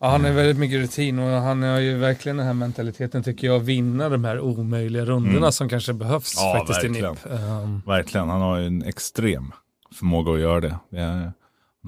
[0.02, 3.46] Ja, han har väldigt mycket rutin och han har ju verkligen den här mentaliteten tycker
[3.46, 5.52] jag, att vinna de här omöjliga rundorna mm.
[5.52, 7.06] som kanske behövs ja, faktiskt verkligen.
[7.06, 7.40] i NIP.
[7.64, 7.82] Um.
[7.86, 9.52] Verkligen, han har ju en extrem
[9.94, 10.78] förmåga att göra det.
[10.90, 11.32] Det är,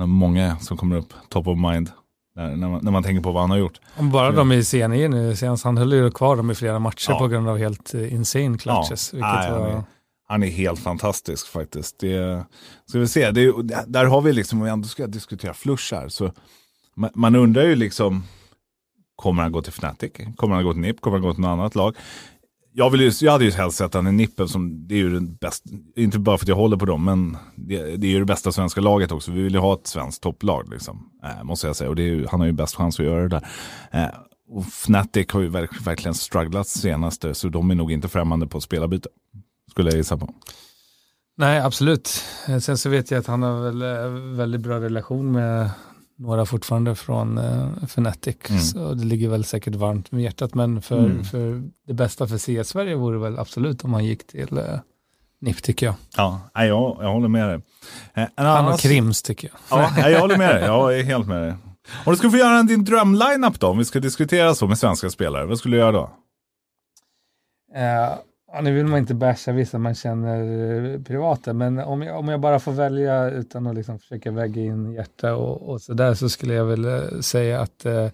[0.07, 1.91] många som kommer upp top of mind
[2.37, 3.81] när, när, man, när man tänker på vad han har gjort.
[3.99, 7.19] Bara de i CNI nu, senast, han höll ju kvar dem i flera matcher ja.
[7.19, 9.15] på grund av helt uh, insane clutches.
[9.15, 9.19] Ja.
[9.19, 9.85] Nej, var
[10.27, 11.99] han, är, helt fantastisk faktiskt.
[11.99, 12.45] Det,
[12.87, 13.53] ska vi se, det,
[13.87, 16.33] där har vi liksom, om vi ändå ska diskutera flushar, så
[16.97, 18.23] man, man undrar ju liksom,
[19.17, 20.13] kommer han gå till Fnatic?
[20.37, 21.01] Kommer han gå till NIP?
[21.01, 21.97] Kommer han gå till något annat lag?
[22.77, 25.11] Jag, vill ju, jag hade ju helst sett han i Nippen som, det är ju
[25.11, 28.19] den bästa, inte bara för att jag håller på dem, men det, det är ju
[28.19, 29.33] det bästa svenska laget också.
[29.33, 31.91] Vi vill ju ha ett svenskt topplag, liksom, äh, måste jag säga.
[31.91, 33.47] Och ju, han har ju bäst chans att göra det där.
[33.91, 34.09] Äh,
[34.49, 38.59] och Fnatic har ju verk, verkligen strugglat senaste, så de är nog inte främmande på
[38.59, 39.09] att spela byte.
[39.75, 40.35] Skulle jag gissa på.
[41.37, 42.25] Nej, absolut.
[42.61, 45.71] Sen så vet jag att han har väl eh, väldigt bra relation med
[46.17, 48.37] några fortfarande från uh, Fnatic.
[48.49, 48.61] Mm.
[48.61, 50.55] Så det ligger väl säkert varmt med hjärtat.
[50.55, 51.25] Men för, mm.
[51.25, 54.79] för det bästa för CS Sverige vore väl absolut om han gick till uh,
[55.41, 55.95] NIP tycker jag.
[56.17, 56.67] Ja, jag,
[57.01, 57.61] jag håller med dig.
[58.15, 59.91] Eh, han och Krims tycker jag.
[59.97, 60.65] Ja, jag håller med dig.
[60.65, 61.55] Jag är helt med dig.
[62.05, 65.11] Om du skulle få göra din drömlineup då, om vi ska diskutera så med svenska
[65.11, 66.11] spelare, vad skulle du göra då?
[67.77, 68.19] Uh,
[68.55, 72.29] Ja, nu vill man inte basha vissa man känner eh, privata, men om jag, om
[72.29, 76.29] jag bara får välja utan att liksom försöka väga in hjärta och, och sådär så
[76.29, 78.09] skulle jag väl eh, säga att uh,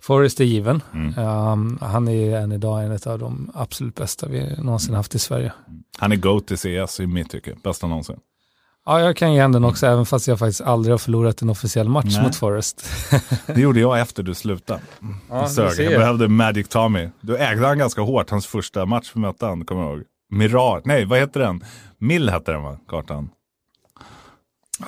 [0.00, 0.82] Forrest är given.
[0.94, 1.18] Mm.
[1.18, 5.52] Um, han är än idag en av de absolut bästa vi någonsin haft i Sverige.
[5.98, 8.16] Han är GOAT i CS i mitt tycke, bästa någonsin.
[8.88, 11.88] Ja, jag kan ge den också, även fast jag faktiskt aldrig har förlorat en officiell
[11.88, 12.22] match Nej.
[12.22, 12.90] mot Forest.
[13.46, 14.80] Det gjorde jag efter du slutade.
[15.30, 17.08] Ja, jag, jag behövde Magic Tommy.
[17.20, 20.02] Du ägde han ganska hårt, hans första match för mötte han, kommer jag ihåg.
[20.30, 21.64] Mirar, nej vad heter den?
[21.98, 23.28] Mill hette den va, kartan?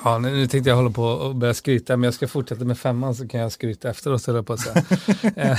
[0.03, 3.15] Ja, nu, tänkte jag hålla på och börja skryta, men jag ska fortsätta med femman
[3.15, 4.75] så kan jag skryta efteråt, höll jag på att säga.
[5.35, 5.57] Eh,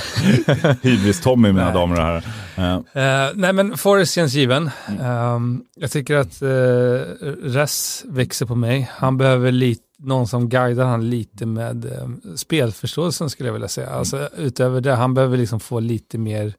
[0.82, 2.24] Hybris-Tommy mina damer och herrar.
[2.56, 4.70] Eh, Eh, nej men Forrest känns given.
[5.00, 6.48] Ehm, jag tycker att uh,
[7.42, 8.90] Res växer på mig.
[8.92, 13.90] Han behöver lite, någon som guidar han lite med um, spelförståelsen skulle jag vilja säga.
[13.90, 16.54] Alltså, utöver det, han behöver liksom få lite mer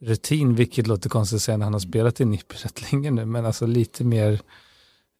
[0.00, 3.24] rutin, vilket låter konstigt att säga när han har spelat i NIP rätt länge nu,
[3.24, 4.40] men alltså lite mer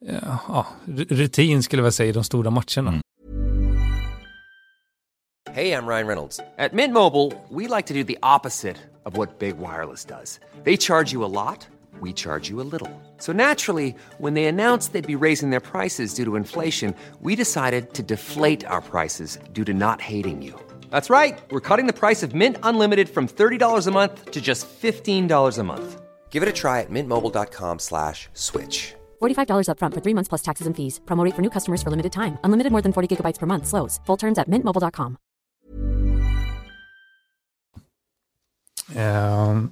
[0.07, 0.67] ja, ja,
[1.09, 2.91] rutin skulle jag säga i de stora matcherna.
[2.91, 3.01] Mm.
[5.55, 6.41] Hey, I'm Ryan Reynolds.
[6.59, 10.41] At Mint Mobile, we like to do the opposite of what Big Wireless does.
[10.65, 11.69] They charge you a lot,
[12.01, 12.91] we charge you a little.
[13.19, 17.95] So naturally, when they announced they'd be raising their prices due to inflation, we decided
[17.95, 20.55] to deflate our prices due to not hating you.
[20.91, 21.39] That's right.
[21.51, 25.63] We're cutting the price of Mint Unlimited from $30 a month to just $15 a
[25.63, 26.01] month.
[26.31, 28.95] Give it a try at mintmobile.com slash switch.
[29.21, 31.01] $45 upfront for three months plus taxes and fees.
[31.05, 32.39] Promo rate for new customers for limited time.
[32.45, 33.67] Unlimited more than 40 gigabytes per month.
[33.67, 34.01] Slows.
[34.07, 35.17] Full terms at mintmobile.com.
[38.95, 39.71] Ehm,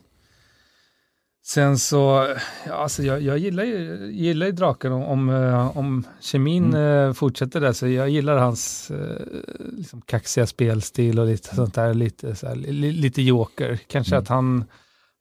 [1.45, 2.35] sen så,
[2.67, 7.13] ja, alltså jag, jag gillar, ju, gillar ju draken om, om, eh, om kemin eh,
[7.13, 9.27] fortsätter där, så jag gillar hans eh,
[9.73, 13.79] liksom kaxiga spelstil och lite sånt där, lite, så här, li, lite joker.
[13.87, 14.65] Kanske att han,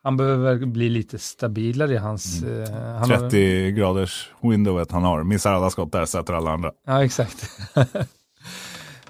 [0.03, 2.43] han behöver bli lite stabilare i hans...
[2.43, 5.23] eh, han har- 30 graders windowet han har.
[5.23, 6.71] Missar alla skott där, sätter alla andra.
[6.87, 7.49] Ja, exakt.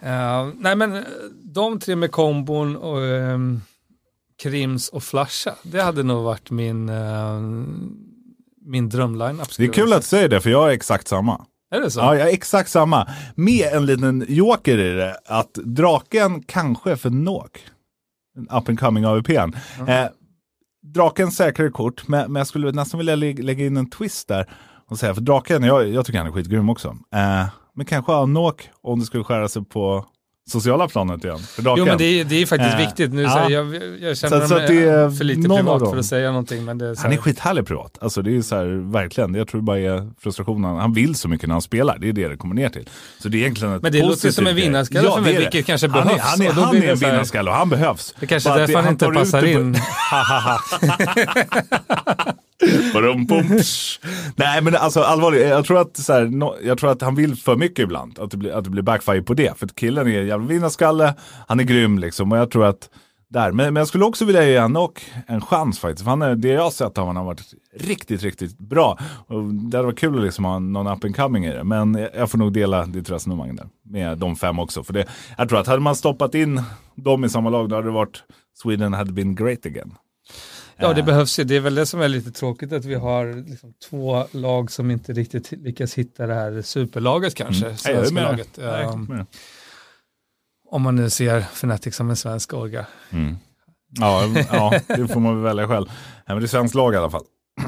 [0.04, 1.02] Eh, nej, men eh,
[1.44, 3.62] de tre med kombon och ehm,
[4.44, 7.42] Krims och Flasha, det hade nog varit min, uh,
[8.66, 9.48] min drömline-up.
[9.58, 11.46] Det är kul att du säger det, för jag är exakt samma.
[11.72, 12.00] Är det så?
[12.00, 13.08] Ja, jag är exakt samma.
[13.36, 17.10] Med en liten joker i det, att draken kanske för.
[17.10, 17.28] En
[18.58, 19.54] up and coming AVPn.
[19.88, 20.06] Eh,
[20.84, 24.50] draken säkrare kort, men, men jag skulle nästan vilja lä- lägga in en twist där.
[24.88, 26.88] Och säga, för draken, jag, jag tycker han är skitgrym också.
[26.88, 30.06] Eh, men kanske Anok om det skulle skära sig på
[30.52, 31.40] sociala planet igen.
[31.78, 33.14] Jo, men det är, det är faktiskt Eh, viktigt.
[33.14, 33.30] Nu, ja.
[33.30, 35.98] så här, jag, jag känner Så- så mig att det är för lite privat för
[35.98, 36.66] att säga någonting.
[36.66, 37.98] Men det är Han är här, skithärlig privat.
[38.02, 40.76] Alltså det är så här, verkligen, jag tror det bara är frustrationen.
[40.78, 42.90] Han vill så mycket när han spelar, det är det det kommer ner till.
[43.20, 45.88] Så det är egentligen ett Men det låter som en vinnarskalle för mig, vilket kanske
[45.88, 46.20] han behövs.
[46.22, 48.16] Är, han är, han är en vinnarskalle och han behövs.
[48.20, 49.78] det kanske är därför han inte passar in.
[54.36, 57.36] Nej men alltså allvarligt, jag tror, att, så här, no, jag tror att han vill
[57.36, 58.19] för mycket ibland.
[58.19, 59.58] Att det blir, att det blir backfire på det.
[59.58, 61.13] För att killen är en jävla vinnarskalle,
[61.47, 62.32] han är grym liksom.
[62.32, 62.89] Och jag tror att
[63.32, 63.52] där.
[63.52, 66.04] Men, men jag skulle också vilja ge Anok en chans faktiskt.
[66.04, 69.00] För han är, det jag har sett av honom har varit riktigt, riktigt bra.
[69.28, 71.63] Och det hade varit kul att liksom ha någon up and coming i det.
[71.63, 73.67] Men jag, jag får nog dela ditt resonemang där.
[73.84, 74.84] Med de fem också.
[74.84, 75.06] För det,
[75.38, 76.62] jag tror att hade man stoppat in
[76.95, 78.24] dem i samma lag då hade det varit
[78.62, 79.93] Sweden had been great again.
[80.82, 81.44] Ja, det behövs ju.
[81.44, 84.91] Det är väl det som är lite tråkigt att vi har liksom två lag som
[84.91, 87.65] inte riktigt lyckas hitta det här superlaget kanske.
[87.65, 87.78] Mm.
[87.78, 88.24] Svenska med.
[88.24, 88.60] laget.
[88.94, 89.26] Um,
[90.70, 92.86] om man nu ser Fnatic som en svensk orga.
[93.10, 93.38] Mm.
[94.00, 95.86] Ja, ja, det får man väl välja själv.
[95.88, 97.24] Nej, men det är svenskt lag i alla fall.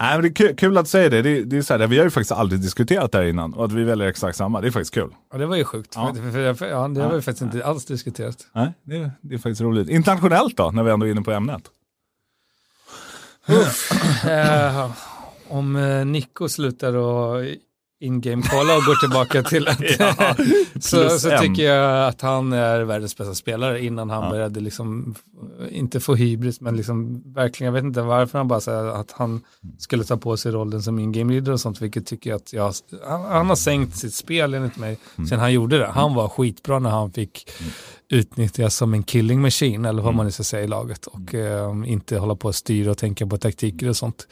[0.00, 1.22] Nej, men det är kul, kul att säga det.
[1.22, 3.64] det, det är så här, vi har ju faktiskt aldrig diskuterat det här innan och
[3.64, 4.60] att vi väljer exakt samma.
[4.60, 5.14] Det är faktiskt kul.
[5.32, 5.92] Ja, det var ju sjukt.
[5.96, 6.14] Ja.
[6.14, 8.36] För, för, för, ja, det har vi faktiskt inte alls diskuterat.
[8.52, 9.88] Nej, det, det är faktiskt roligt.
[9.88, 11.62] Internationellt då, när vi ändå är inne på ämnet.
[13.50, 14.24] Uff.
[14.24, 14.90] Eh,
[15.48, 17.44] om eh, Nico slutar och
[18.00, 20.36] in-game kolla och går tillbaka till att Ja,
[20.80, 24.30] så, så tycker jag att han är världens bästa spelare innan han Ja.
[24.30, 25.14] började liksom,
[25.70, 29.40] inte få hybris, men liksom verkligen, jag vet inte varför han bara säger att han
[29.78, 32.74] skulle ta på sig rollen som in-game leader och sånt, vilket tycker jag att jag,
[33.06, 35.28] han, han har sänkt sitt spel enligt mig Mm.
[35.28, 35.86] sen han gjorde det.
[35.86, 37.50] Han var skitbra när han fick
[38.10, 40.04] utnyttjas som en killing machine, eller Mm.
[40.04, 42.98] vad man nu ska säga i laget, och eh, inte hålla på att styra och
[42.98, 44.26] tänka på taktiker och sånt.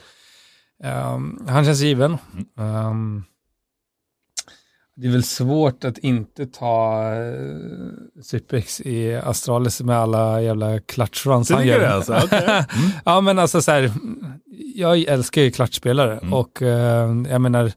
[1.15, 2.17] Um, han känns given.
[2.59, 2.87] Mm.
[2.87, 3.25] Um,
[5.01, 7.89] det är väl svårt att inte ta uh,
[8.23, 11.89] Sypex i Astralis med alla jävla clutch runs Så han gör.
[11.89, 12.21] alltså?
[12.25, 12.65] Okej.
[13.05, 13.93] ja men alltså så här,
[14.75, 16.33] jag älskar ju klatschspelare Mm.
[16.35, 17.73] och eh, jag menar,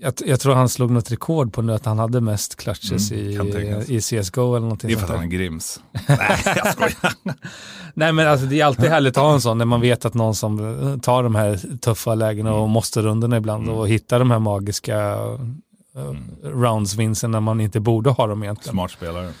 [0.00, 3.82] jag, jag tror han slog något rekord på nu att han hade mest clutches Mm,
[3.88, 5.80] i, i CSGO eller någonting Det är för sånt att han är grims.
[6.08, 7.12] Nej, jag skojar.
[7.94, 10.14] Nej men alltså det är alltid härligt att ha en sån när man vet att
[10.14, 12.62] någon som eh, tar de här tuffa lägena Mm.
[12.62, 15.16] och måste rundorna ibland och hittar de här magiska
[15.98, 18.72] uh, roundsvinsten när man inte borde ha dem egentligen.
[18.72, 19.32] Smart spelare.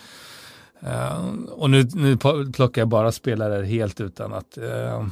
[0.80, 2.16] Eh, och nu, nu
[2.52, 5.06] plockar jag bara spelare helt utan att eh,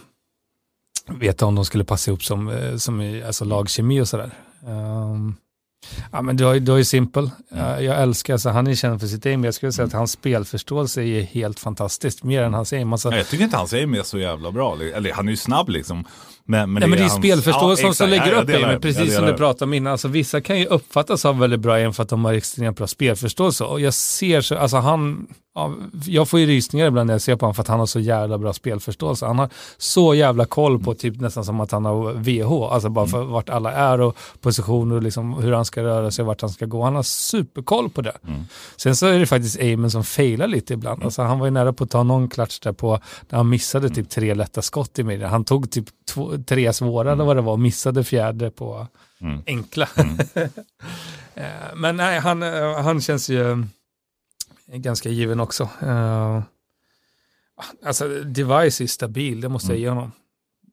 [1.19, 4.31] veta om de skulle passa ihop som, som i alltså lagkemi och sådär.
[4.67, 5.37] Um,
[6.13, 7.31] Ja, men du har, ju- du har ju Simple.
[7.51, 7.85] Mm.
[7.85, 9.45] Jag älskar, alltså, han är känd för sitt aim.
[9.45, 12.23] Jag skulle säga att hans spelförståelse är helt fantastiskt.
[12.23, 12.93] Mer än hans aim.
[12.93, 14.77] Alltså, Nej, Jag tycker inte hans aim är så jävla bra.
[14.95, 16.05] Eller han är ju snabb liksom.
[16.45, 18.79] Men, men Nej, men det är hans- spelförståelsen Ja, som lägger upp det.
[18.83, 19.93] Precis som du pratade om innan.
[19.93, 22.87] Alltså, vissa kan ju uppfattas ha väldigt bra aim för att de har extremt bra
[22.87, 23.65] spelförståelse.
[23.65, 25.75] Och jag ser så, alltså han, ja,
[26.07, 28.01] jag får ju rysningar ibland när jag ser på honom för att han har så
[28.01, 29.27] jävla bra spelförståelse.
[29.27, 33.07] Han har så jävla koll på typ nästan som att han har VH, alltså bara
[33.07, 36.41] för vart alla är och positioner och liksom hur han ska röra sig och vart
[36.41, 36.83] han ska gå.
[36.85, 38.17] Han har superkoll på det.
[38.77, 41.03] Sen så är det faktiskt aimen som failar lite ibland.
[41.05, 43.91] Alltså han var ju nära på att ta någon klatsch där på, där han missade
[43.91, 45.31] typ tre lätta skott i midjan.
[45.31, 48.87] Han tog typ två, tre svåra eller vad det var och missade fjärde på
[49.47, 49.89] enkla.
[51.35, 53.65] Eh, Men nej, han, eh, han känns ju
[54.79, 55.69] ganska given också.
[55.83, 56.43] Eh,
[57.85, 60.13] Alltså Device är stabil, det måste jag ge honom.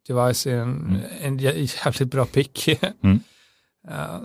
[0.08, 2.70] Device är en, en jä- jävligt bra pick.
[3.04, 3.20] Mm.
[3.88, 4.20] Eh,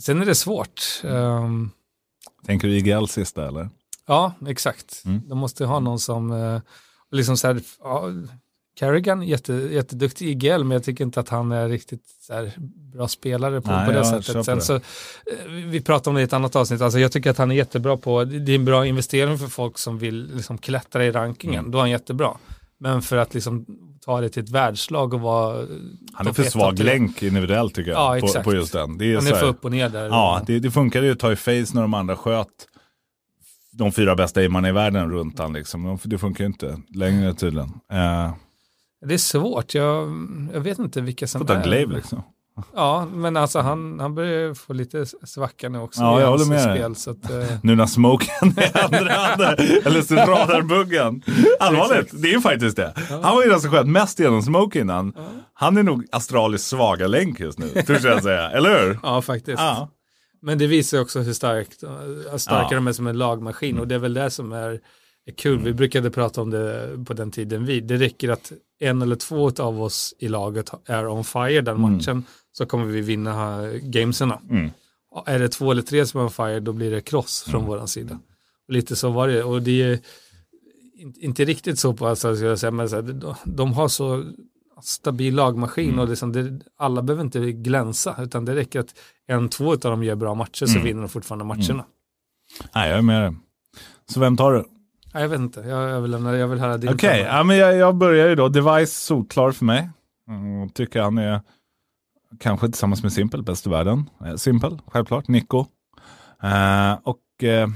[0.00, 0.82] Sen är det svårt.
[1.04, 1.70] Um,
[2.46, 3.68] Tänker du IGL sista eller?
[4.06, 5.02] Ja, exakt.
[5.04, 5.28] Mm.
[5.28, 6.60] De måste ha någon som, eh,
[7.10, 7.60] liksom så här,
[8.80, 12.52] Carrigan, jätte, jätteduktig i IGL, men jag tycker inte att han är riktigt så här,
[12.92, 14.44] bra spelare på, Nej, på det sättet.
[14.44, 14.64] Sen det.
[14.64, 14.80] så, eh,
[15.66, 17.96] vi- pratade om det i ett annat avsnitt, alltså jag tycker att han är jättebra
[17.96, 21.70] på, det är en bra investering för folk som vill liksom klättra i rankingen, Mm.
[21.70, 22.30] då är han jättebra.
[22.78, 23.66] Men för att liksom
[24.04, 25.66] ta det till ett världslag och vara
[26.12, 28.16] Han är för svag länk individuellt tycker jag.
[28.16, 28.44] Ja, på, exakt.
[28.44, 28.98] på just den.
[28.98, 30.06] Det är Han är för upp och ner där.
[30.06, 32.46] Ja, det, det funkade ju att ta i face när de andra sköt
[33.72, 35.98] de fyra bästa aimarna i världen runt han liksom.
[36.04, 37.68] Det funkar ju inte längre tydligen.
[37.92, 38.32] Uh,
[39.06, 40.08] Det är svårt, jag,
[40.54, 41.64] jag vet inte vilka som får ta är.
[41.64, 42.22] Glaive liksom.
[42.74, 46.62] Ja, men alltså han, han börjar få lite svacka nu också Ja, jag håller med
[46.62, 46.96] spel.
[46.96, 51.22] Så att, eh, Nu när smoken är andra handen, eller radarbuggen.
[51.60, 52.94] Allvarligt, det är ju faktiskt det.
[53.08, 55.12] Han var ju den som sköt mest genom smoke innan.
[55.54, 58.50] Han är nog Astralis svaga länk just nu, törs jag säga.
[58.50, 58.98] Eller hur?
[59.02, 59.58] ja, faktiskt.
[59.58, 59.88] Ja.
[60.42, 61.82] Men det visar också hur starkt,
[62.30, 62.74] hur starka Ja.
[62.74, 64.80] de är som en lagmaskin och det är väl det som är,
[65.26, 65.58] är kul.
[65.58, 67.80] Vi brukade prata om det på den tiden vi.
[67.80, 72.24] Det räcker att en eller två av oss i laget är on fire den matchen
[72.52, 74.40] så kommer vi vinna gameserna.
[74.50, 74.70] Mm.
[75.26, 77.88] Är det två eller tre som är on fire då blir det cross från våran
[77.88, 78.18] sida.
[78.68, 79.98] Och lite så var det och det är
[81.20, 84.24] inte, riktigt så på alltså, ska jag säga, men så här, de, har så
[84.82, 88.94] stabil lagmaskin och liksom det, alla behöver inte glänsa utan det räcker att
[89.26, 91.84] en, två av dem gör bra matcher så vinner de fortfarande matcherna.
[92.74, 93.36] Nej, jag är med dig.
[94.10, 94.64] Så vem tar du?
[95.12, 97.36] Jag vet inte, jag, lämna- jag vill höra din Okej, femma.
[97.38, 98.48] ja, men jag, jag börjar ju då.
[98.48, 99.90] Device solklar för mig.
[100.28, 101.40] Mm, tycker han är
[102.40, 104.10] kanske tillsammans med Simple bäst i världen.
[104.26, 105.28] Eh, Simple, självklart.
[105.28, 105.66] Nico.
[106.42, 107.68] Eh, och eh,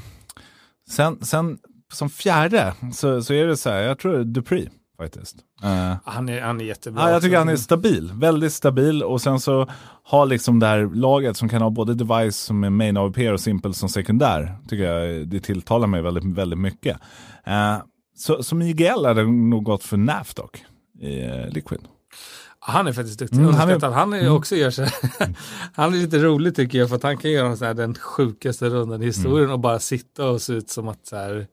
[0.90, 1.58] sen, sen
[1.92, 4.68] som fjärde så, så är det så här, jag tror det är Dupree
[4.98, 5.36] faktiskt.
[5.64, 7.02] Eh, Han är, han är jättebra.
[7.02, 9.66] Ja, jag tycker han är stabil, väldigt stabil och sen så
[10.02, 13.40] har liksom det här laget som kan ha både Device som är main AWP och
[13.40, 16.96] Simple som sekundär, tycker jag det tilltalar mig väldigt, väldigt mycket.
[17.44, 17.76] Eh,
[18.16, 20.64] så som IGL hade nog gått för NAF dock,
[21.00, 21.80] i eh, Liquid.
[22.66, 23.36] Han är faktiskt duktig.
[23.36, 24.92] Mm, Mm, han är- är, han är också gör så här.
[25.74, 28.68] Han är lite rolig tycker jag för att han kan göra så här, den sjukaste
[28.68, 31.46] rundan i historien och bara sitta och se ut som att så här,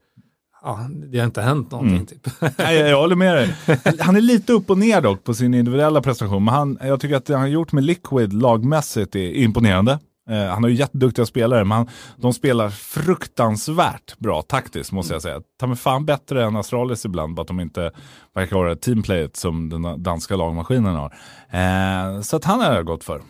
[0.63, 0.79] ja,
[1.11, 2.05] det har inte hänt någonting Mm.
[2.05, 2.27] typ.
[2.57, 3.55] Nej, jag, jag håller med dig.
[3.99, 7.15] Han är lite upp och ner dock på sin individuella prestation, men han, jag tycker
[7.15, 9.99] att det han har gjort med Liquid lagmässigt är imponerande.
[10.29, 15.21] Eh, han har ju jätteduktiga spelare, men han, de spelar fruktansvärt bra taktiskt måste jag
[15.21, 15.41] säga.
[15.59, 17.91] Ta mig fan bättre än Astralis ibland, bara att de inte
[18.35, 21.13] verkar ha det teamplayet som den danska lagmaskinen har.
[21.51, 23.21] Eh, så att han har jag gått för.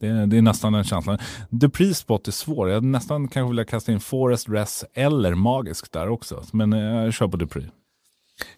[0.00, 1.18] Det, är- det är nästan den känslan.
[1.50, 2.68] Duprees spot är svår.
[2.68, 6.42] Jag hade nästan kanske vilja kasta in Forest, Res eller Magisk där också.
[6.52, 7.66] Men eh, jag kör på Dupree.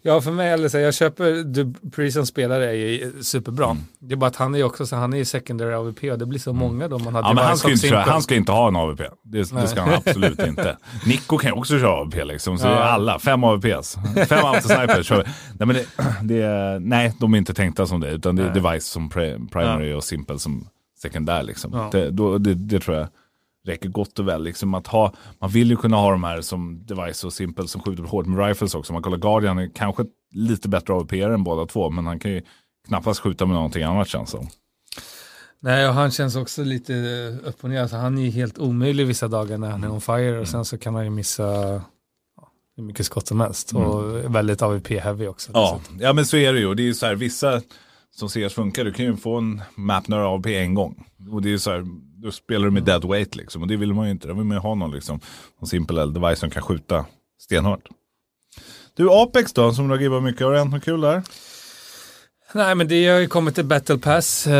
[0.01, 3.65] Ja, för mig, eller så jag köper Dupree som spelare är ju superbra.
[3.65, 3.83] Mm.
[3.99, 6.25] Det är bara att han är också så han är ju secondary AVP och det
[6.25, 8.51] blir så många då man har Ja, men han ska, inte köra, han ska inte
[8.51, 8.99] ha en AVP.
[9.23, 10.77] Det, det ska han absolut inte.
[11.05, 12.57] Nico kan ju också köra AVP liksom.
[12.57, 12.71] Så Ja.
[12.83, 13.97] alla, fem AVPs.
[14.29, 15.23] Fem autosnipers kör.
[15.59, 15.85] Nej, men det,
[16.23, 18.11] det, nej, de är inte tänkta som det.
[18.11, 20.67] Utan det är device som pri- primary och simple som
[21.03, 21.43] sekundär.
[21.43, 21.71] Liksom.
[21.73, 21.89] Ja.
[21.91, 23.07] Det, då, det, det tror jag
[23.67, 24.43] räcker gott och väl.
[24.43, 27.81] Liksom att ha, man vill ju kunna ha de här som device och simple som
[27.81, 28.93] skjuter hårt med rifles också.
[28.93, 31.89] Man kollar Guardian är kanske lite bättre AVP än båda två.
[31.89, 32.41] Men han kan ju
[32.87, 34.47] knappast skjuta med någonting annat känns som.
[35.59, 36.93] Nej, och han känns också lite
[37.45, 37.81] upp och ner.
[37.81, 39.81] Alltså, han är ju helt omöjlig vissa dagar när Mm.
[39.81, 41.81] han är on fire och sen så kan han ju missa
[42.75, 43.71] hur mycket skott som helst.
[43.71, 43.87] Mm.
[43.87, 45.51] Och väldigt AVP-heavy också.
[45.53, 46.73] Ja, ja men så är det ju.
[46.73, 47.61] Det är ju så här, vissa
[48.15, 51.05] som CS funkar, du kan ju få en mapner av på en gång.
[51.31, 51.85] Och det är ju så här,
[52.23, 53.61] då spelar du med dead weight liksom.
[53.61, 54.27] Och det vill man ju inte.
[54.27, 55.19] Då vill man ju ha någon liksom,
[55.59, 57.05] någon simpel eller device som kan skjuta
[57.39, 57.87] stenhårt.
[58.95, 61.23] Du, Apex då, som du har gibbat mycket, har det hänt något kul där?
[62.55, 64.47] Nej, men det har ju kommit till Battle Pass.
[64.47, 64.53] Uh,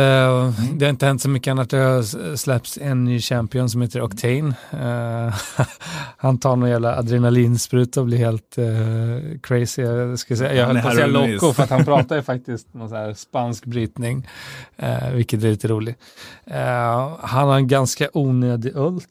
[0.74, 1.70] Det har inte hänt så mycket annat.
[1.70, 4.54] Det har släppts en ny champion som heter Octane.
[4.74, 5.34] Uh,
[6.16, 9.82] han tar någon jävla adrenalinspruta och blir helt uh, crazy.
[9.82, 12.74] Jag, ska säga, jag höll på att säga loco för att han pratar ju faktiskt
[12.74, 14.28] någon så här spansk brytning,
[15.12, 15.98] vilket är lite roligt.
[17.20, 19.06] han har en ganska onödig ult.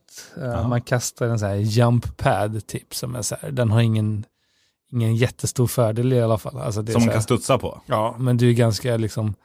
[0.70, 4.26] Man kastar en så här jump pad typ som är så här, den har ingen
[4.94, 6.58] ingen jättestor fördel i alla fall.
[6.58, 7.82] Alltså som man kan studsa på?
[7.86, 9.36] Ja, men du är ganska liksom,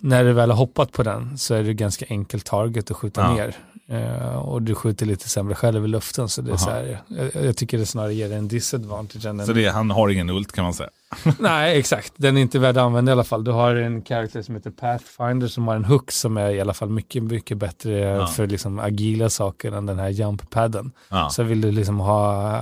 [0.00, 3.20] när du väl har hoppat på den så är det ganska enkelt target att skjuta
[3.20, 3.34] ja.
[3.34, 3.56] ner.
[3.92, 6.28] Uh, och du skjuter lite sämre själv i luften.
[6.28, 9.26] Så det är så här, jag, jag, tycker det snarare ger en disadvantage.
[9.26, 10.90] Än så det, han har ingen ult kan man säga?
[11.38, 12.12] Nej, exakt.
[12.16, 13.44] Den är inte värd att använda i alla fall.
[13.44, 16.74] Du har en karaktär som heter Pathfinder som har en hook som är i alla
[16.74, 18.26] fall mycket, mycket bättre ja.
[18.26, 20.92] för liksom agila saker än den här jump-padden.
[21.08, 21.30] Ja.
[21.30, 22.52] Så vill du liksom ha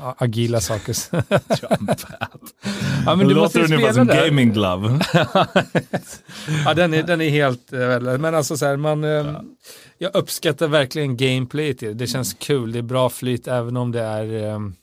[0.00, 0.96] uh, agila saker.
[1.62, 2.40] jump-pad.
[3.06, 4.26] ja, men du låter ungefär som där.
[4.26, 5.00] gaming glove.
[6.64, 9.40] ja, den är, den är helt, uh, men alltså så här, man, uh,
[9.98, 11.94] jag uppskattar verkligen gameplay till det.
[11.94, 14.74] Det känns kul, det är bra flyt även om det är um,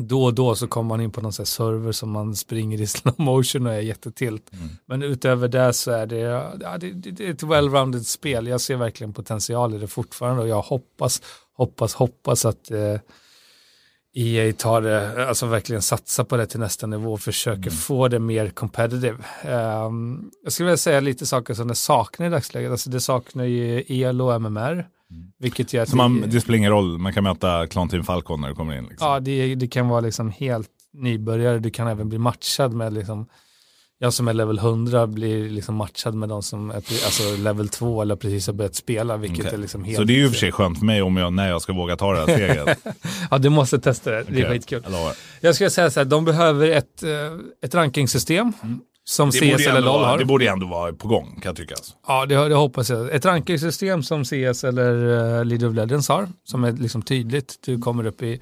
[0.00, 2.86] då och då så kommer man in på någon sån server som man springer i
[2.96, 4.52] slow motion och är jättetilt.
[4.52, 4.68] Mm.
[4.86, 6.18] Men utöver det så är det,
[6.60, 8.46] ja, det, det, det är ett well-rounded spel.
[8.46, 13.00] Jag ser verkligen potential i det fortfarande och jag hoppas, hoppas, hoppas att eh,
[14.14, 17.72] EA tar det, alltså verkligen satsar på det till nästa nivå och försöker mm.
[17.72, 19.16] få det mer competitive.
[19.44, 22.70] Um, jag skulle vilja säga lite saker som det saknar i dagsläget.
[22.70, 24.88] Alltså det saknar ju EL och MMR.
[25.10, 25.32] Mm.
[25.38, 28.40] Vilket gör att så man, det spelar ingen roll, man kan möta Clan Team Falcon
[28.40, 28.84] när du kommer in?
[28.84, 29.08] Liksom.
[29.08, 31.58] Ja, det, det kan vara liksom helt nybörjare.
[31.58, 33.26] Du kan även bli matchad med liksom,
[33.98, 38.02] jag som är level 100 blir liksom matchad med de som är alltså level 2
[38.02, 39.16] eller precis har börjat spela.
[39.16, 39.54] Vilket okay.
[39.54, 41.48] är liksom helt så det är ju för sig skönt för mig om jag, när
[41.48, 42.78] jag ska våga ta det här steget.
[43.30, 44.22] ja, du måste testa det.
[44.22, 44.58] Det är okay.
[44.58, 44.82] skitkul.
[45.40, 47.10] Jag skulle säga så här, de behöver ett, eh,
[47.62, 48.52] ett rankingsystem.
[48.62, 48.80] Mm.
[49.08, 50.18] Som CS eller LOL har.
[50.18, 51.74] Det borde ändå vara på gång kan jag tycka.
[51.74, 51.94] Alltså.
[52.06, 53.14] Ja, det, det hoppas jag.
[53.14, 57.58] Ett rankingsystem som CS eller uh, League of Legends har, som är liksom tydligt.
[57.64, 58.40] Du kommer upp i,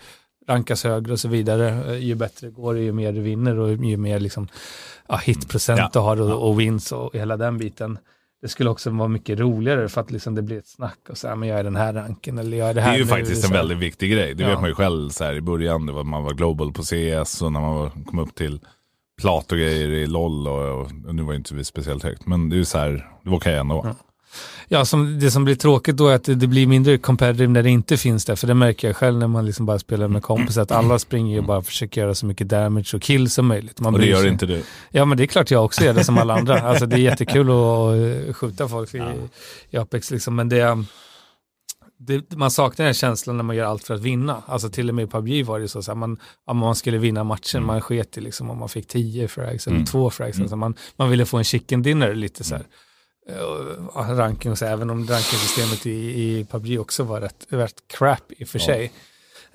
[0.49, 1.97] rankas högre och så vidare.
[1.99, 4.49] Ju bättre det går, ju mer du vinner och ju mer liksom,
[5.09, 5.91] ja, hitprocent ja.
[5.93, 7.99] du har och, och wins och hela den biten.
[8.43, 11.29] Det skulle också vara mycket roligare för att liksom det blir ett snack och så
[11.29, 12.91] här, men jag är den här ranken eller jag är det här.
[12.91, 14.35] Det är ju nu, faktiskt en väldigt viktig grej.
[14.35, 14.49] Det ja.
[14.49, 17.43] vet man ju själv så här, i början, det var, man var global på CS
[17.43, 18.61] och när man kom upp till
[19.21, 22.27] plat och grejer i LOL och, och, nu var inte vi speciellt högt.
[22.27, 22.91] Men det är ju så här,
[23.23, 23.81] det var okej okay ändå.
[23.85, 23.95] Ja.
[24.69, 27.63] Ja, som, det som blir tråkigt då är att det, det, blir mindre competitive när
[27.63, 28.37] det inte finns där.
[28.37, 30.63] För det märker jag själv när man liksom bara spelar med kompisar.
[30.63, 33.81] Att alla springer ju bara och försöker göra så mycket damage och kill som möjligt.
[33.81, 34.29] Man och det gör sig.
[34.29, 34.63] inte du?
[34.91, 36.61] Ja, men det är klart jag också gör det som alla andra.
[36.67, 39.13] Alltså det är jättekul att, att skjuta folk i, ja.
[39.71, 40.35] i Apex liksom.
[40.35, 40.85] Men det,
[41.99, 44.43] det, man saknar den känslan när man gör allt för att vinna.
[44.47, 46.19] Alltså till och med i PubG var det så, att man,
[46.55, 47.67] man skulle vinna matchen, mm.
[47.67, 49.87] man sket i liksom om man fick tio frags eller mm.
[49.87, 50.37] två frags.
[50.37, 50.45] Mm.
[50.45, 52.65] Alltså man, man ville få en chicken dinner lite så här.
[53.31, 58.33] Uh, ranking och så, även om rankingsystemet i, i PubG också var rätt, rätt crap
[58.33, 58.67] i och för ja.
[58.67, 58.93] sig.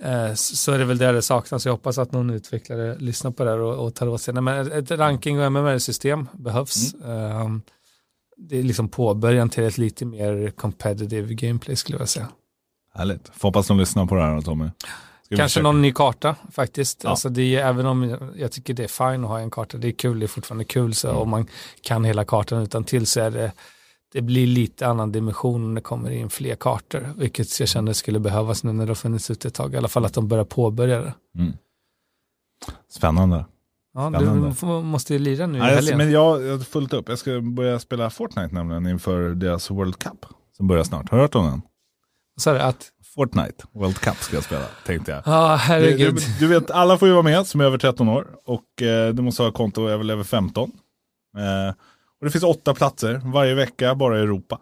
[0.05, 1.65] Uh, så är det väl där det saknas.
[1.65, 4.33] Jag hoppas att någon utvecklare lyssnar på det här och, och tar åt sig.
[4.33, 6.93] Nej, men ett ranking och MMR-system behövs.
[6.93, 7.55] Mm.
[7.55, 7.59] Uh,
[8.49, 12.27] det är liksom påbörjan till ett lite mer competitive gameplay skulle jag säga.
[12.93, 13.29] Härligt.
[13.33, 14.69] Får hoppas de lyssnar på det här Tommy.
[15.35, 17.03] Kanske någon ny karta faktiskt.
[17.03, 17.09] Ja.
[17.09, 19.87] Alltså det är, även om jag, tycker det är fine att ha en karta, det
[19.87, 20.93] är kul, det är fortfarande kul.
[20.93, 21.21] Så mm.
[21.21, 21.47] om man
[21.81, 23.51] kan hela kartan utan till så är det,
[24.13, 27.13] det blir lite annan dimension när det kommer in fler kartor.
[27.17, 29.73] Vilket jag känner skulle behövas nu när det har funnits ute ett tag.
[29.73, 31.13] I alla fall att de börjar påbörja det.
[31.37, 31.53] Mm.
[32.89, 33.45] Spännande.
[33.93, 35.97] Ja, du måste ju lira nu i helgen.
[35.97, 37.09] Men jag, jag har fullt upp.
[37.09, 40.25] Jag ska börja spela Fortnite nämligen inför deras World Cup
[40.57, 41.09] som börjar snart.
[41.09, 41.61] Har du hört om den?
[42.39, 42.91] Sa du att?
[43.15, 45.21] Fortnite World Cup ska jag spela, tänkte jag.
[45.25, 46.15] Ja, herregud.
[46.15, 49.13] Du, du, vet, alla får ju vara med som är över 13 år och eh,
[49.13, 50.71] du måste ha konto över 15.
[51.37, 51.75] Eh,
[52.19, 54.59] och det finns åtta platser varje vecka bara i Europa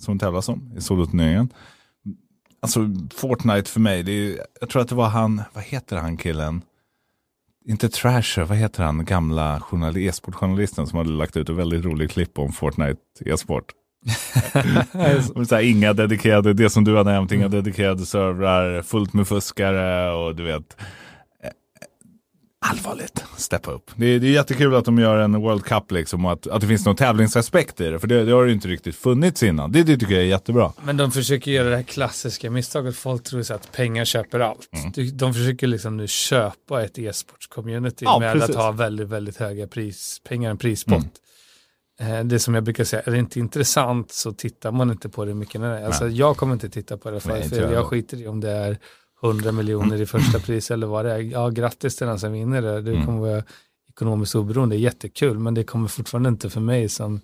[0.00, 1.48] som tävlas om i soloturneringen.
[2.60, 2.80] Alltså
[3.14, 6.62] Fortnite för mig, det är, jag tror att det var han, vad heter han killen?
[7.64, 9.60] Inte Trasher, vad heter han, gamla
[10.00, 13.64] e-sportjournalisten som hade lagt ut ett väldigt roligt klipp om Fortnite e-sport.
[15.54, 20.36] här, inga dedikerade, det som du har nämnt, inga dedikerade servrar, fullt med fuskare och
[20.36, 20.76] du vet
[22.62, 23.90] allvarligt steppa upp.
[23.96, 26.60] Det är, det är jättekul att de gör en World Cup liksom och att, att
[26.60, 27.98] det finns någon tävlingsaspekt i det.
[27.98, 29.72] För det, det har ju inte riktigt funnits innan.
[29.72, 30.72] Det, det tycker jag är jättebra.
[30.84, 32.96] Men de försöker göra det här klassiska misstaget.
[32.96, 34.68] Folk tror så att pengar köper allt.
[34.96, 35.16] Mm.
[35.16, 38.50] De försöker liksom nu köpa ett e-sports-community ja, med precis.
[38.50, 40.92] att ha väldigt, väldigt höga pris, pengar, en prispott.
[42.00, 42.14] Mm.
[42.18, 45.24] Eh, det som jag brukar säga, är det inte intressant så tittar man inte på
[45.24, 45.62] det mycket.
[45.62, 48.50] Alltså, jag kommer inte titta på det för, Nej, jag, jag skiter i om det
[48.50, 48.78] är
[49.22, 51.18] 100 miljoner i första pris eller vad det är.
[51.18, 52.82] Ja, grattis till den som vinner det.
[52.82, 53.06] Du mm.
[53.06, 53.42] kommer vara
[53.88, 57.20] ekonomiskt oberoende är jättekul, men det kommer fortfarande inte för mig som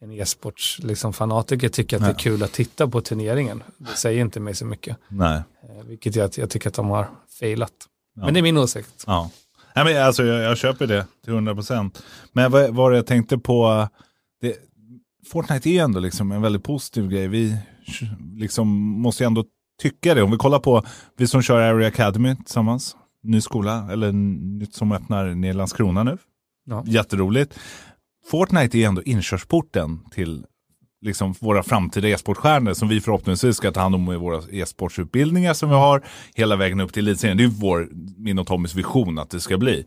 [0.00, 3.62] en e-sports liksom, fanatiker tycka att det är kul att titta på turneringen.
[3.78, 4.96] Det säger inte mig så mycket.
[5.08, 5.42] Nej.
[5.62, 7.72] Eh, vilket att jag tycker att de har failat.
[8.16, 9.04] Men det är min åsikt.
[9.06, 9.30] Ja.
[9.76, 12.02] Nej, men alltså, jag, jag köper det till 100%.
[12.32, 13.88] Men vad var det jag tänkte på?
[14.40, 14.56] Det,
[15.26, 17.28] Fortnite är ändå liksom en väldigt positiv grej.
[17.28, 17.56] Vi
[18.34, 19.44] liksom måste ju ändå
[19.82, 20.22] tycka det.
[20.22, 20.82] Om vi kollar på
[21.16, 22.96] vi som kör Area Academy tillsammans.
[23.22, 26.18] Ny skola, eller nytt som öppnar ner i Landskrona nu.
[26.66, 26.84] Ja.
[26.86, 27.58] Jätteroligt.
[28.30, 30.46] Fortnite är ändå inkörsporten till
[31.04, 35.68] liksom våra framtida e-sportstjärnor som vi förhoppningsvis ska ta hand om i våra e-sportsutbildningar som
[35.68, 36.02] vi har
[36.34, 37.36] hela vägen upp till elitserien.
[37.36, 39.86] Det är vår, min och Tommys vision att det ska bli.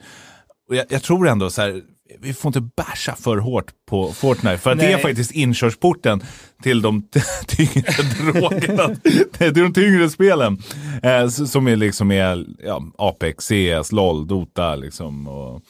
[0.70, 1.82] Och jag, jag tror ändå så här,
[2.20, 4.58] vi får inte basha för hårt på Fortnite.
[4.58, 6.24] För att det är faktiskt inkörsporten
[6.64, 7.08] till de
[7.48, 7.92] tyngre
[8.32, 8.96] drogerna.
[9.38, 10.58] till de tyngre spelen.
[11.04, 15.28] Eh, som är liksom är, ja, Apex, CS, LOL, Dota liksom.
[15.28, 15.62] Och,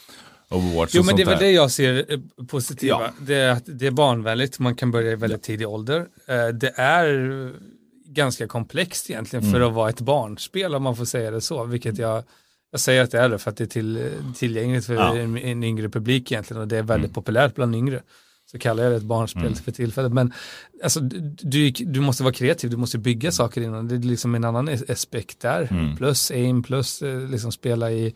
[0.50, 2.98] Overwatch Jo men det är väl det jag ser eh, positiva.
[3.02, 3.10] Ja.
[3.20, 6.06] Det, är att det är barnvänligt, man kan börja i väldigt tidig ålder.
[6.28, 7.52] Eh, Det är
[8.06, 9.54] ganska komplext egentligen Mm.
[9.54, 11.64] för att vara ett barnspel om man får säga det så.
[11.64, 12.24] Vilket jag,
[12.72, 15.18] jag säger att det är det för att det är till, tillgängligt för Ja.
[15.18, 18.02] en, en yngre publik egentligen och det är väldigt populärt bland yngre.
[18.52, 19.56] Så kallar jag det ett barnspel Mm.
[19.56, 20.14] för tillfället.
[20.14, 20.34] Men
[20.84, 23.88] alltså, du, du måste vara kreativ, du måste bygga saker innan.
[23.88, 25.68] Det är liksom en annan aspekt där.
[25.72, 25.98] Mm.
[25.98, 28.16] Plus aim, plus eh, liksom spela i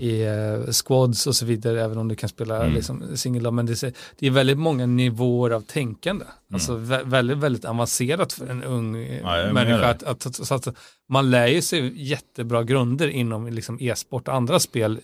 [0.00, 2.74] i eh, squads och så vidare, även om du kan spela Mm.
[2.74, 6.24] liksom, single Men det, är- det är väldigt många nivåer av tänkande.
[6.52, 9.46] Alltså vä- väldigt, väldigt avancerat för en ung eh, Mm.
[9.46, 9.90] Ja, människa.
[9.90, 10.68] Att, att, att, så att
[11.08, 14.98] man lär ju sig jättebra grunder inom liksom, e-sport och andra spel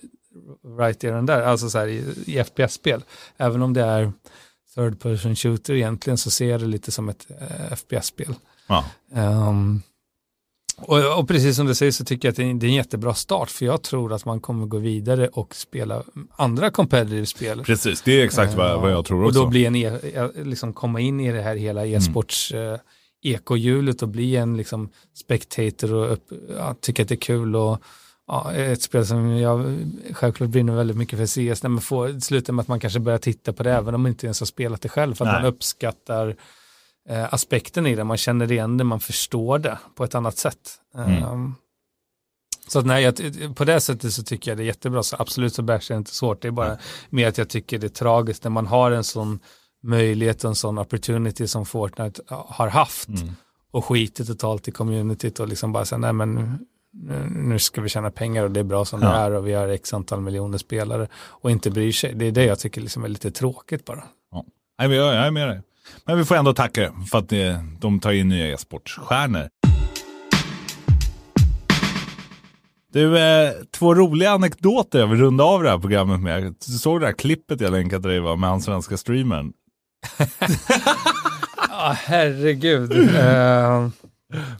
[0.78, 3.04] right there and där, alltså så här i, i FPS-spel.
[3.36, 4.12] Även om det är
[4.74, 8.34] third person shooter egentligen så ser jag det lite som ett eh, FPS-spel.
[8.66, 8.84] Ja.
[9.14, 9.82] Ehm,
[10.76, 12.74] och, och precis som du säger så tycker jag att det är, det är en
[12.74, 16.02] jättebra start för jag tror att man kommer gå vidare och spela
[16.36, 17.62] andra competitive spel.
[17.64, 19.40] Precis, det är exakt vad, vad jag tror och också.
[19.40, 22.78] då bli en, e, e- liksom komma in i det här hela e-sports eh,
[23.22, 27.82] ekohjulet och bli en liksom spectator och upp, ja, tycka att det är kul och
[28.26, 29.78] ja, ett spel som jag
[30.12, 33.18] självklart brinner väldigt mycket för CS, när man får sluta med att man kanske börjar
[33.18, 35.42] titta på det även om man inte ens har spelat det själv för att Nej.
[35.42, 36.36] man uppskattar
[37.08, 40.70] eh, aspekten i det, man känner igen det, man förstår det på ett annat sätt.
[40.94, 41.22] Mm.
[41.22, 41.54] Ehm,
[42.68, 43.16] så att nej, jag,
[43.56, 46.14] på det sättet så tycker jag det är jättebra, så absolut så bärs det inte
[46.14, 46.78] svårt, det är bara
[47.10, 49.40] mer att jag tycker det är tragiskt när man har en sån
[49.82, 53.34] möjlighet och en sån opportunity som Fortnite har haft Mm.
[53.70, 56.58] och skiter totalt i communityt och liksom bara säga nej men
[57.30, 59.12] nu, ska vi tjäna pengar och det är bra som det Ja.
[59.16, 62.14] är och vi har x antal miljoner spelare och inte bryr sig.
[62.14, 64.04] Det är det jag tycker liksom är lite tråkigt bara.
[64.30, 64.44] Ja.
[64.84, 65.62] Jag, är med dig.
[66.04, 69.48] Men vi får ändå tacka för att det, de tar in nya e-sportstjärnor.
[72.92, 76.42] Du, eh, två roliga anekdoter jag vill runda av det här programmet med.
[76.66, 79.52] Du såg det här klippet jag länkade till dig med han svenska streamern?
[81.74, 82.92] Ja, herregud.
[83.16, 83.88] Eh,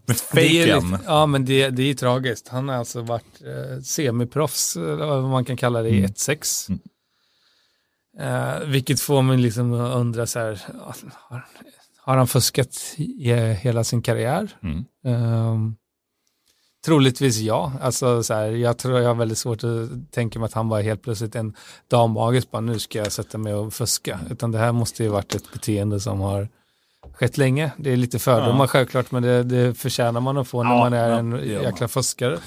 [0.06, 0.98] Med fejken.
[1.06, 2.48] Ja, men det, det är ju tragiskt.
[2.48, 6.68] Han har alltså varit eh, semiproffs, eller vad man kan kalla det, i 1-6.
[6.68, 6.80] Mm.
[8.18, 11.44] Eh, vilket får mig liksom att undra så här, har,
[11.96, 14.56] har han fuskat i hela sin karriär?
[14.62, 14.84] Mm.
[15.04, 15.76] Ehm,
[16.84, 17.72] troligtvis ja.
[17.80, 20.80] Alltså, så här, jag tror jag har väldigt svårt att tänka mig att han var
[20.80, 21.56] helt plötsligt en
[21.88, 24.20] dammagis, bara nu ska jag sätta mig och fuska.
[24.30, 26.48] Utan det här måste ju varit ett beteende som har
[27.14, 27.72] skett länge.
[27.78, 28.66] Det är lite fördomar Ja.
[28.66, 31.88] självklart, men det, det förtjänar man att få när Ja, man är ja, en jäkla
[31.88, 32.38] fuskare.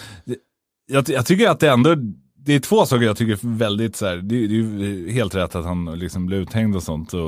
[0.88, 1.96] jag, jag tycker att det ändå,
[2.38, 5.36] det är två saker jag tycker är väldigt så här, det, det är ju helt
[5.36, 7.22] rätt att han liksom blev uthängd och sånt och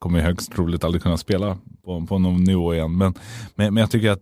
[0.00, 2.96] kommer högst troligt aldrig kunna spela på, på någon nivå igen.
[2.96, 3.14] Men,
[3.54, 4.20] men, men jag tycker att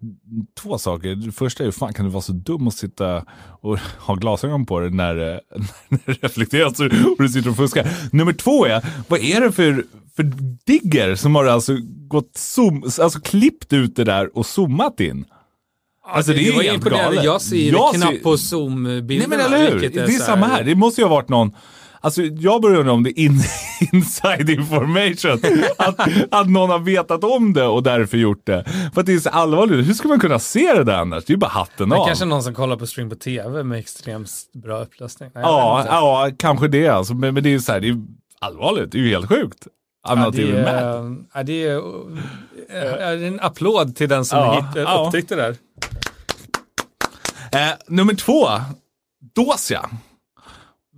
[0.62, 3.24] två saker, det första är hur fan kan du vara så dum och sitta
[3.60, 5.40] och ha glasögon på dig när, det-
[5.88, 7.88] när det reflekteras och du sitter och fuskar.
[8.12, 9.84] Nummer två är, vad är det för,
[10.16, 10.22] för
[10.66, 11.76] digger som har alltså
[12.08, 15.24] gått zoom, alltså klippt ut det där och zoomat in?
[16.10, 17.24] Alltså, det är var helt galet.
[17.24, 19.28] Jag ser Jag knappt ser- på zoom-bilderna.
[19.36, 20.64] Nej men eller hur, det är så här- samma här.
[20.64, 21.50] Det måste ju ha varit någon,
[22.00, 23.40] alltså jag börjar undra om det är in,
[23.92, 25.40] inside information.
[25.78, 28.64] att, att någon har vetat om det och därför gjort det.
[28.94, 31.24] För att det är så allvarligt, hur ska man kunna se det där annars?
[31.24, 32.06] Det är ju bara hatten av.
[32.06, 34.30] kanske någon som kollar på stream på tv med extremt
[34.62, 35.30] bra upplösning.
[35.34, 37.14] Nej, ja, ja, kanske det alltså.
[37.14, 37.96] Men, men det är ju så här, det är
[38.40, 39.66] allvarligt, det är ju helt sjukt.
[40.04, 40.64] Ja, Annat det, är
[41.32, 45.04] ja, det är en applåd till den som Ja, hitt, ja.
[45.06, 45.56] upptäckte det där.
[47.52, 48.46] Eh, nummer två,
[49.34, 49.90] Dosia.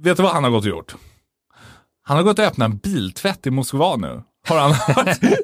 [0.02, 0.94] Vet du vad han har gått och gjort?
[2.02, 4.22] Han har gått och öppnat en biltvätt i Moskva nu.
[4.48, 4.70] Har han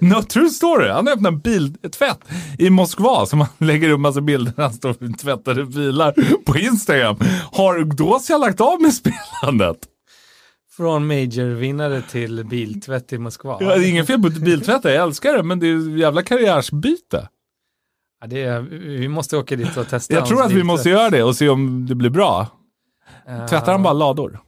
[0.11, 0.88] No true story.
[0.88, 2.18] Han har öppnat en biltvätt
[2.59, 6.14] i Moskva som han lägger upp massa bilder när han står och tvättade bilar
[6.46, 7.16] på Instagram.
[7.52, 9.76] Har Dosia lagt av med spelandet?
[10.76, 13.57] Från major-vinnare till biltvätt i Moskva.
[13.61, 16.22] Ja, det är inget fel på biltvätta, jag älskar det, men det är ett jävla
[16.22, 17.28] karriärsbyte.
[18.20, 18.61] Ja, det är,
[18.98, 20.66] vi måste åka dit och testa Jag tror att vi biltvätt.
[20.66, 22.46] måste göra det och se om det blir bra.
[23.26, 23.48] Ja.
[23.48, 24.40] Tvättar han bara lador?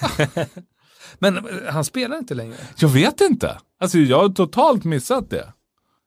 [1.18, 2.56] Men eh, han spelar inte längre.
[2.78, 3.58] Jag vet inte.
[3.80, 5.52] Alltså jag har totalt missat det.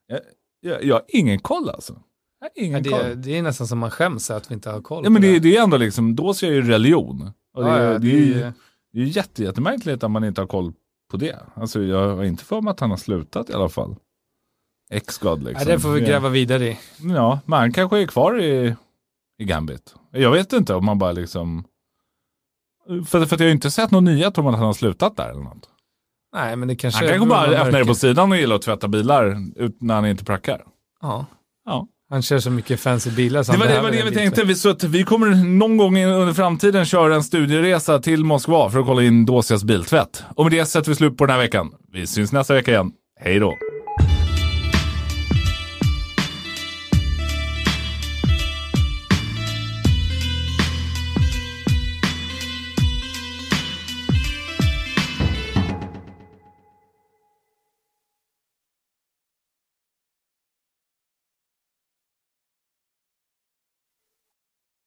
[0.07, 0.19] Jag,
[0.61, 1.93] jag, jag har ingen koll alltså.
[2.39, 3.07] Jag har ingen Ja, koll.
[3.09, 5.39] det, det är nästan som man skäms att vi inte har koll Ja, men det,
[5.39, 7.31] det är ändå liksom, då ser jag ju religion.
[7.53, 8.53] Och det, Ja, är- ja, det, är ju- det-
[8.93, 10.73] det är ju jätte, jättemärkligt att man inte har koll
[11.11, 11.39] på det.
[11.55, 13.95] Alltså jag har inte för mig att han har slutat i alla fall.
[14.91, 15.67] X-God liksom.
[15.67, 16.79] Ja, det får vi gräva vidare i.
[16.99, 18.75] Ja, men han kanske är kvar i,
[19.37, 19.95] i Gambit.
[20.11, 21.63] Jag vet inte om man bara liksom...
[22.87, 25.29] För, för att jag har inte sett någon nyhet om att han har slutat där
[25.29, 25.67] eller något.
[26.35, 26.99] Nej, men det kanske...
[26.99, 30.05] Han kanske bara öppnar det på sidan och gillar att tvätta bilar ut när han
[30.05, 30.61] inte prackar.
[31.01, 31.25] Ja.
[31.65, 31.87] Ja.
[32.09, 34.43] Han kör så mycket fancy bilar så Det var det, var det vi tänkte.
[34.43, 35.27] Vi- Så att vi kommer
[35.57, 40.23] någon gång under framtiden köra en studieresa till Moskva för att kolla in Dosias biltvätt.
[40.35, 41.71] Och med det sätter vi slut på den här veckan.
[41.93, 42.91] Vi syns nästa vecka igen.
[43.19, 43.57] Hej då!